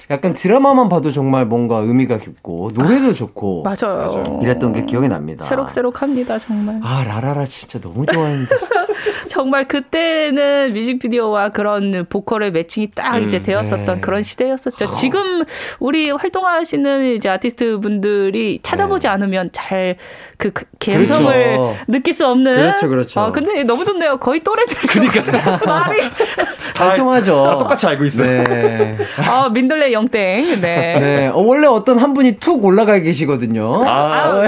[0.09, 4.23] 약간 드라마만 봐도 정말 뭔가 의미가 깊고 노래도 좋고 맞아요.
[4.41, 5.43] 이랬던 게 기억이 납니다.
[5.43, 6.79] 새록새록합니다 정말.
[6.81, 8.87] 아, 라라라 진짜 너무 좋아했는데 진짜.
[9.27, 14.01] 정말 그때는 뮤직비디오와 그런 보컬의 매칭이 딱 이제 음, 되었었던 네.
[14.01, 14.91] 그런 시대였었죠.
[14.93, 15.43] 지금
[15.79, 19.97] 우리 활동하시는 이제 아티스트 분들이 찾아보지 않으면 잘
[20.37, 21.57] 그 감성을 네.
[21.57, 21.77] 그렇죠.
[21.87, 22.55] 느낄 수 없는.
[22.55, 23.19] 그렇죠, 그렇죠.
[23.19, 24.17] 아, 근데 너무 좋네요.
[24.17, 24.75] 거의 또래들.
[24.87, 25.21] 그러니까
[25.65, 25.99] 말이.
[26.77, 27.43] 활동하죠.
[27.43, 28.43] 다 똑같이 알고 있어요.
[28.43, 28.97] 네.
[29.17, 30.61] 아, 민들레 영땡.
[30.61, 30.97] 네.
[30.99, 31.27] 네.
[31.27, 33.83] 어, 원래 어떤 한 분이 툭 올라가 계시거든요.
[33.85, 34.43] 아,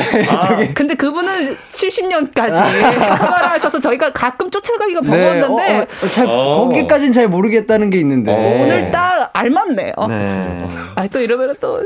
[0.47, 5.10] 저기 근데 그분은 70년까지 생활을 하셔서 저희가 가끔 쫓아가기가 네.
[5.10, 6.68] 버거웠는데 어, 어, 잘, 어.
[6.70, 8.32] 거기까지는 잘 모르겠다는 게 있는데.
[8.32, 8.64] 어.
[8.64, 9.93] 오늘 딱 알맞네요.
[10.08, 10.68] 네.
[10.95, 11.82] 아, 또 이러면 또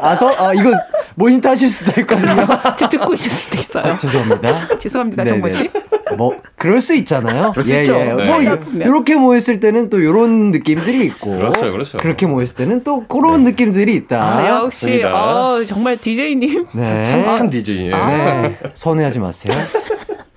[0.00, 0.72] 아, 서, 아, 이거
[1.14, 2.46] 모니터 하실 수도 있거든요.
[2.90, 3.98] 듣고 있을 수도 있어요.
[3.98, 4.68] 죄송합니다.
[4.78, 5.36] 죄송합니다, 네네.
[5.40, 5.70] 정모 씨.
[6.16, 7.52] 뭐 그럴 수 있잖아요.
[7.52, 7.92] 그럴 수 있죠.
[7.94, 8.24] 네.
[8.24, 8.84] 서 네.
[8.84, 11.98] 이렇게 모였을 때는 또 이런 느낌들이 있고, 그렇죠, 그렇죠.
[12.02, 14.22] 렇게 모였을 때는 또 그런 느낌들이 있다.
[14.22, 15.02] 아, 역시.
[15.04, 17.04] 어, 정말 DJ님 네.
[17.04, 17.86] 참 DJ.
[17.86, 17.90] 예.
[17.90, 18.58] 네.
[18.74, 19.56] 서운해하지 마세요.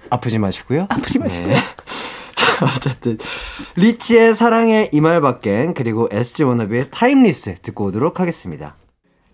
[0.10, 0.88] 아프지 마시고요.
[0.90, 1.48] 아프지 마시고.
[1.48, 1.56] 네.
[2.36, 3.18] 자, 어쨌든
[3.76, 8.76] 리치의 사랑의 이말밖엔 그리고 SG 워너비의 Timeless 듣고 오도록 하겠습니다.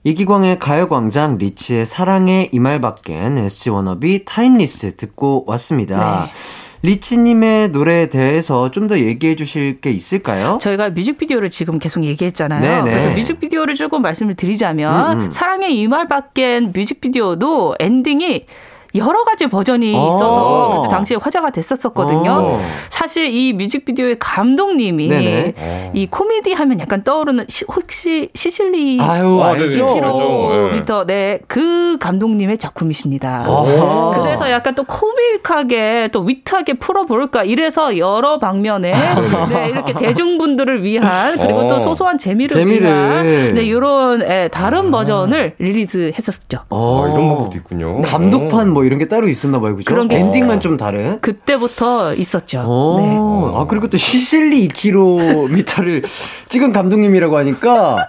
[0.03, 6.23] 이기광의 가요광장 리치의 사랑의 이말밖엔 SG 워너비 Timeless 듣고 왔습니다.
[6.25, 6.31] 네.
[6.83, 10.57] 리치님의 노래에 대해서 좀 더 얘기해 주실 게 있을까요?
[10.59, 12.61] 저희가 뮤직비디오를 지금 계속 얘기했잖아요.
[12.83, 12.89] 네네.
[12.89, 15.31] 그래서 뮤직비디오를 조금 말씀을 드리자면 음, 음.
[15.31, 18.47] 사랑의 이말 밖엔 뮤직비디오도 엔딩이
[18.95, 20.07] 여러 가지 버전이 어.
[20.09, 22.31] 있어서 그때 당시에 화제가 됐었었거든요.
[22.31, 22.59] 어.
[22.89, 25.91] 사실 이 뮤직비디오의 감독님이 네네.
[25.93, 29.11] 이 코미디 하면 약간 떠오르는 시- 혹시 시실리 아.
[29.13, 29.93] 알죠.
[29.93, 30.49] 그렇죠.
[30.71, 30.73] 네.
[30.79, 33.45] 미터 네, 그 감독님의 작품이십니다.
[34.15, 41.67] 그래서 약간 또 코믹하게 또 위트하게 풀어볼까 이래서 여러 방면에 네, 이렇게 대중분들을 위한 그리고
[41.67, 41.79] 또 어.
[41.79, 42.87] 소소한 재미를, 재미를.
[42.87, 46.59] 위한 네, 이런 예, 다른 버전을 릴리즈했었죠.
[46.69, 47.03] 어.
[47.05, 48.01] 아, 이런 방법도 있군요.
[48.01, 49.85] 감독판 뭐 이런 게 따로 있었나 봐요, 그죠?
[49.93, 51.19] 그런 게- 엔딩만 좀 다른.
[51.21, 52.63] 그때부터 있었죠.
[52.65, 52.99] 어.
[53.01, 53.57] 네.
[53.59, 56.05] 아 그리고 또 시실리 2km를
[56.49, 58.07] 찍은 감독님이라고 하니까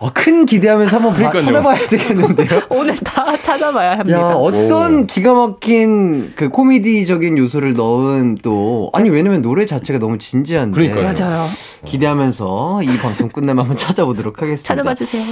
[0.00, 1.42] 어, 큰 기대하면서 한번 봐- 그러니까요.
[1.44, 2.62] 찾아봐야 되겠는데요.
[2.70, 4.18] 오늘 다 찾아봐야 합니다.
[4.20, 10.74] 야 어떤 기가 막힌 그 코미디적인 요소를 넣은 또 아니 왜냐면 노래 자체가 너무 진지한데
[10.88, 11.12] 그러니까요.
[11.26, 11.44] 맞아요.
[11.84, 14.68] 기대하면서 이 방송 끝나면 한번 찾아보도록 하겠습니다.
[14.74, 15.22] 찾아봐 주세요.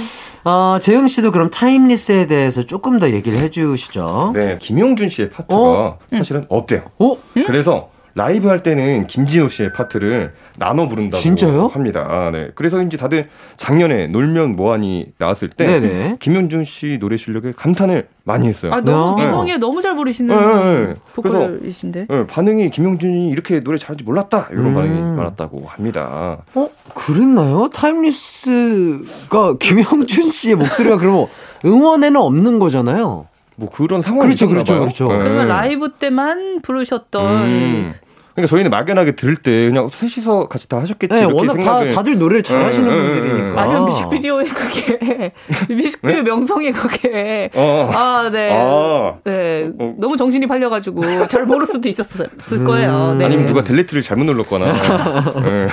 [0.43, 4.31] 아 재영 씨도 그럼 타임리스에 대해서 조금 더 얘기를 해 주시죠.
[4.33, 5.97] 네, 김용준 씨의 파트가 어?
[6.11, 6.81] 사실은 없대요.
[6.99, 7.13] 어?
[7.45, 11.67] 그래서 라이브 할 때는 김진호 씨의 파트를 나눠 부른다고 진짜요?
[11.67, 12.03] 합니다.
[12.09, 12.49] 아, 네.
[12.55, 16.17] 그래서인지 다들 작년에 놀면 뭐하니 나왔을 때 네네.
[16.19, 18.73] 김용준 씨 노래 실력에 감탄을 많이 했어요.
[18.73, 19.27] 아 너무 네.
[19.27, 20.93] 이성에 너무 잘 부르시는 네, 네, 네.
[21.13, 22.07] 보컬이신데.
[22.09, 24.73] 네, 반응이 김용준이 이렇게 노래 잘하는지 몰랐다 이런 음.
[24.73, 26.39] 반응이 많았다고 합니다.
[26.55, 27.69] 어 그랬나요?
[27.71, 31.27] Timeless가 김용준 씨의 목소리가 그러면
[31.63, 33.27] 음원에는 없는 거잖아요.
[33.57, 34.81] 뭐 그런 상황이 그렇죠, 그렇죠, 봐요.
[34.81, 35.07] 그렇죠.
[35.07, 35.19] 네.
[35.19, 37.93] 그러면 라이브 때만 부르셨던 음.
[38.37, 41.95] 그러니까 저희는 막연하게 들을 때 그냥 셋이서 같이 다 하셨겠지 네, 이렇게 워낙 생각을 다
[41.95, 43.49] 다들 노래를 잘하시는 네, 네, 분들이니까.
[43.49, 43.59] 네.
[43.59, 45.31] 아니면 뮤직비디오에 그게
[45.73, 47.89] 뮤직비디오 명성이 그게 어.
[47.91, 48.51] 아, 네.
[48.53, 49.15] 아.
[49.23, 49.71] 네.
[49.79, 49.95] 어.
[49.97, 52.27] 너무 정신이 팔려가지고 잘 모를 수도 있었을
[52.63, 53.15] 거예요.
[53.17, 53.25] 네.
[53.25, 54.71] 아니면 누가 델레트를 잘못 눌렀거나
[55.41, 55.67] 네.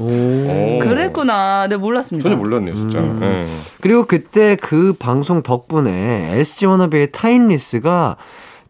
[0.00, 0.80] 오.
[0.80, 1.68] 그랬구나.
[1.68, 2.28] 네, 몰랐습니다.
[2.28, 2.98] 전혀 몰랐네요 진짜.
[2.98, 3.20] 음.
[3.20, 3.46] 네.
[3.80, 8.16] 그리고 그때 그 방송 덕분에 SG 워너비의 타임리스가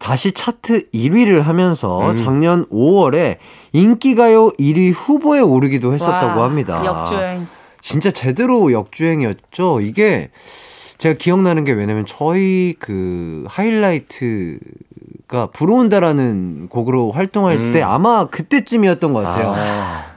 [0.01, 2.15] 다시 차트 1위를 하면서 음.
[2.15, 3.37] 작년 5월에
[3.71, 6.83] 인기가요 1위 후보에 오르기도 했었다고 와, 합니다.
[6.83, 7.47] 역주행.
[7.79, 9.81] 진짜 제대로 역주행이었죠.
[9.81, 10.29] 이게
[10.97, 14.59] 제가 기억나는 게 왜냐면 저희 그 하이라이트가
[15.53, 17.71] 불어온다라는 곡으로 활동할 음.
[17.71, 19.55] 때 아마 그때쯤이었던 것 같아요.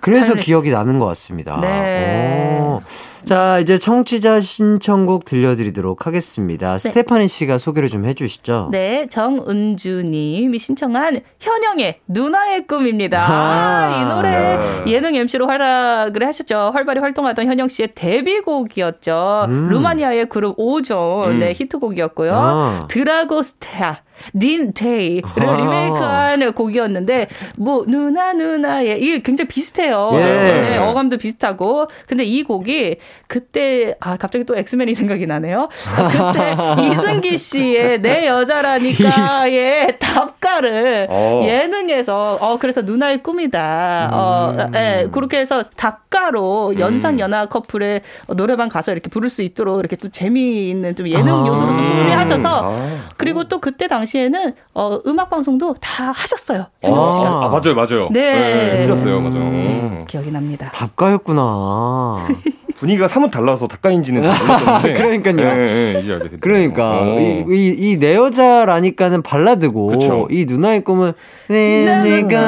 [0.00, 0.46] 그래서 하이라이트.
[0.46, 1.60] 기억이 나는 것 같습니다.
[1.60, 2.58] 네.
[2.60, 2.82] 오.
[3.24, 6.76] 자, 이제 청취자 신청곡 들려드리도록 하겠습니다.
[6.76, 8.68] 스테파니 씨가 소개를 좀 해주시죠.
[8.70, 13.26] 네, 정은주님이 신청한 현영의 누나의 꿈입니다.
[13.26, 14.84] 아, 이 노래 야.
[14.86, 16.72] 예능 MC로 활약을 하셨죠.
[16.74, 19.46] 활발히 활동하던 현영 씨의 데뷔곡이었죠.
[19.48, 19.68] 음.
[19.70, 21.38] 루마니아의 그룹 오존 음.
[21.38, 22.32] 네, 히트곡이었고요.
[22.34, 22.80] 아.
[22.88, 24.02] 드라고스테아
[24.34, 25.56] 닌 데이를 아.
[25.56, 30.10] 리메이크한 곡이었는데 뭐 누나 누나의 이게 굉장히 비슷해요.
[30.14, 30.18] 예.
[30.18, 32.96] 네, 어감도 비슷하고 근데 이 곡이
[33.26, 35.68] 그때 아 갑자기 또 엑스맨이 생각이 나네요.
[35.96, 36.56] 그때
[36.92, 41.40] 이승기 씨의 내 여자라니까의 답가를 어.
[41.44, 44.10] 예능에서 어 그래서 누나의 꿈이다.
[44.12, 44.72] 어 음.
[44.74, 48.02] 예, 그렇게 해서 답가로 연상 연하 커플의
[48.36, 51.46] 노래방 가서 이렇게 부를 수 있도록 이렇게 또 재미있는 좀 예능 아.
[51.46, 52.76] 요소를 또 풍미하셔서 아.
[53.16, 56.66] 그리고 또 그때 당시에는 어 음악 방송도 다 하셨어요.
[56.82, 57.26] 현영 씨가.
[57.26, 58.08] 아, 맞아요, 맞아요.
[58.10, 58.76] 네.
[58.78, 59.50] 쓰셨어요, 맞아요.
[59.50, 60.70] 네, 기억이 납니다.
[60.74, 62.28] 답가였구나.
[62.76, 64.92] 분위기가 사뭇 달라서 닭가인지는 잘 몰랐었는데.
[65.00, 65.34] 그러니까요.
[65.34, 66.36] 네, 네, 이제 알게.
[66.40, 67.16] 그러니까 어.
[67.18, 70.28] 이내 여자라니까는 발라드고 그쵸.
[70.30, 71.12] 이 누나의 꿈은
[71.48, 72.40] 내 내가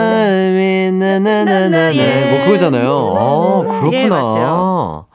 [0.93, 1.93] 나나나나나
[2.31, 3.15] 뭐 그거잖아요.
[3.17, 4.23] 아 예, 그렇구나.
[4.23, 5.07] 맞죠.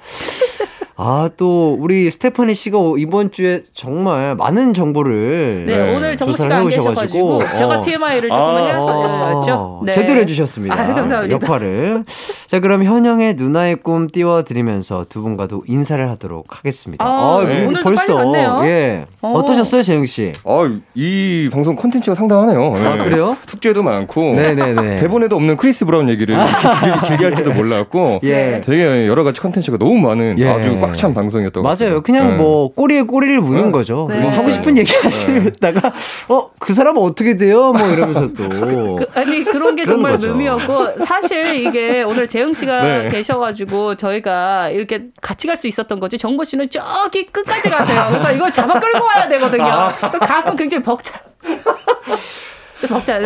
[1.04, 6.56] 아 또 우리 스테파니 씨가 이번 주에 정말 많은 정보를 네, 네, 오늘 조사를 씨가
[6.56, 7.82] 안 계셔가지고 제가 어.
[7.82, 9.82] TMI를 조금 아, 해왔었죠.
[9.88, 9.92] 네.
[9.92, 10.76] 제대로 해주셨습니다.
[10.76, 11.34] 아, 감사합니다.
[11.34, 12.04] 역할을.
[12.46, 17.04] 자, 그럼 현영의 누나의 꿈 띄워드리면서 두 분과도 인사를 하도록 하겠습니다.
[17.04, 17.66] 아, 네.
[17.66, 18.62] 오늘도 빨리 갔네요.
[18.66, 19.06] 예.
[19.22, 19.34] 어.
[19.34, 19.46] 어.
[19.46, 20.32] 떠셨어요 재영 씨?
[20.46, 22.76] 아, 이 방송 콘텐츠가 상당하네요.
[22.76, 23.04] 아, 네.
[23.04, 23.36] 그래요?
[23.48, 24.36] 숙제도 많고.
[24.36, 24.98] 네네네.
[24.98, 26.36] 대본에도 없는 크리스 브라운 얘기를
[26.82, 28.20] 길게, 길게 할지도 몰랐고.
[28.24, 28.62] 예.
[28.64, 30.48] 되게 여러 가지 콘텐츠가 너무 많은 예.
[30.48, 31.90] 아주 꽉찬 방송이었던 것 같아요.
[31.90, 32.02] 맞아요.
[32.02, 32.36] 그냥 네.
[32.38, 33.72] 뭐 꼬리에 꼬리를 무는 네.
[33.72, 34.08] 거죠.
[34.10, 34.20] 네.
[34.20, 35.94] 뭐 하고 싶은 얘기 하시다가
[36.28, 37.72] 어 그 사람은 어떻게 돼요?
[37.74, 38.48] 뭐 이러면서 또
[38.96, 40.28] 그, 아니 그런 게 그런 정말 거죠.
[40.30, 43.10] 묘미였고 사실 이게 오늘 재영 씨가 네.
[43.10, 48.06] 계셔가지고 저희가 이렇게 같이 갈 수 있었던 거지 정보 씨는 저기 끝까지 가세요.
[48.10, 49.64] 그래서 이걸 잡아 끌고 와야 되거든요.
[49.66, 49.92] 아.
[49.98, 51.20] 그래서 가끔 굉장히 벅차.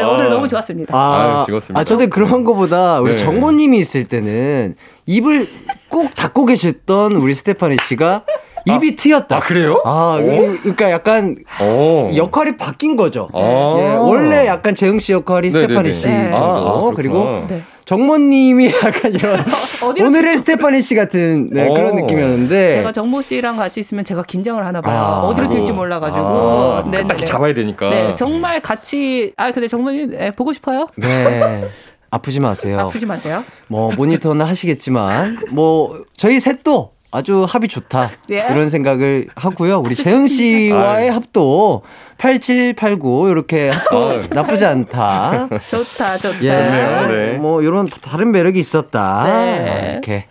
[0.09, 0.29] 오늘 아.
[0.29, 0.95] 너무 좋았습니다.
[0.95, 1.79] 아, 아유, 즐거웠습니다.
[1.79, 3.17] 아, 저는 그런 거보다 우리 네.
[3.17, 4.75] 정모님이 있을 때는
[5.05, 5.47] 입을
[5.89, 8.23] 꼭 닫고 계셨던 우리 스테파니 씨가
[8.65, 9.35] 입이 트였다.
[9.37, 9.81] 아, 그래요?
[9.85, 12.11] 아, 이- 그러니까 약간 어.
[12.15, 13.29] 역할이 바뀐 거죠.
[13.33, 13.75] 아.
[13.79, 15.67] 예, 원래 약간 재흥 씨 역할이 네네네.
[15.67, 16.23] 스테파니 씨 네.
[16.31, 16.37] 정도.
[16.37, 16.91] 아, 아.
[16.95, 17.61] 그리고 네.
[17.85, 19.43] 정모님이 약간 이런
[20.07, 21.95] 오늘의 스테파니 씨 같은 네, 그런 어.
[22.01, 24.97] 느낌이었는데 제가 정모 씨랑 같이 있으면 제가 긴장을 하나 봐요.
[24.97, 25.19] 아.
[25.27, 25.71] 어디로 튈지.
[25.71, 26.25] 몰라가지고.
[26.25, 27.25] 아, 네, 딱히 네.
[27.25, 27.89] 잡아야 되니까.
[27.89, 30.87] 네, 정말 같이 아 근데 정모님 예, 보고 싶어요?
[30.95, 31.67] 네.
[32.09, 32.79] 아프지 마세요.
[32.79, 33.43] 아프지 마세요.
[33.67, 38.35] 뭐 모니터는 하시겠지만 뭐 저희 셋도 아주 합이 좋다 예.
[38.51, 39.79] 이런 생각을 하고요.
[39.79, 41.09] 우리 재흥 씨와의.
[41.11, 41.83] 합도
[42.17, 44.19] 8789 이렇게 합도 아유.
[44.31, 45.47] 나쁘지 않다.
[45.69, 46.43] 좋다, 좋다.
[46.43, 47.07] 예, 좋네요.
[47.07, 47.33] 네.
[47.37, 49.23] 뭐 이런 다른 매력이 있었다.
[49.25, 49.89] 네.
[49.93, 50.25] 이렇게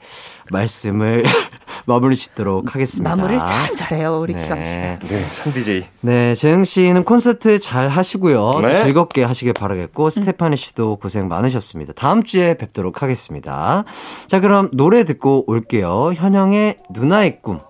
[0.55, 1.25] 말씀을
[1.87, 3.15] 마무리 짓도록 하겠습니다.
[3.15, 4.43] 마무리를 참 잘해요 우리 네.
[4.43, 4.99] 기광 씨가.
[5.09, 5.85] 네, 참 DJ.
[6.01, 8.51] 네, 재흥 씨는 콘서트 잘 하시고요.
[8.53, 8.83] 또 네.
[8.85, 11.93] 즐겁게 하시길 바라겠고, 스테파니 씨도 고생 많으셨습니다.
[11.95, 13.85] 다음 주에 뵙도록 하겠습니다.
[14.27, 16.13] 자, 그럼 노래 듣고 올게요.
[16.15, 17.61] 현영의 누나의 꿈.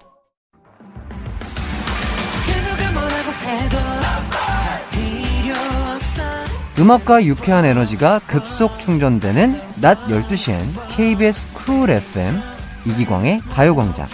[6.76, 10.59] 음악과 유쾌한 에너지가 급속 충전되는 낮 12시엔
[10.89, 12.54] KBS 쿨 FM
[12.87, 14.07] 이기광의 가요광장.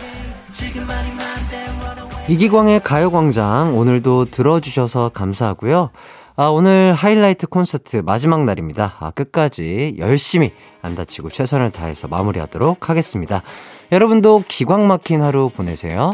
[2.28, 5.90] 이기광의 가요광장 오늘도 들어주셔서 감사하고요.
[6.36, 8.96] 아, 오늘 하이라이트 콘서트 마지막 날입니다.
[9.00, 10.52] 아, 끝까지 열심히
[10.82, 13.42] 안 다치고 최선을 다해서 마무리하도록 하겠습니다.
[13.90, 16.12] 여러분도 기광 막힌 하루 보내세요.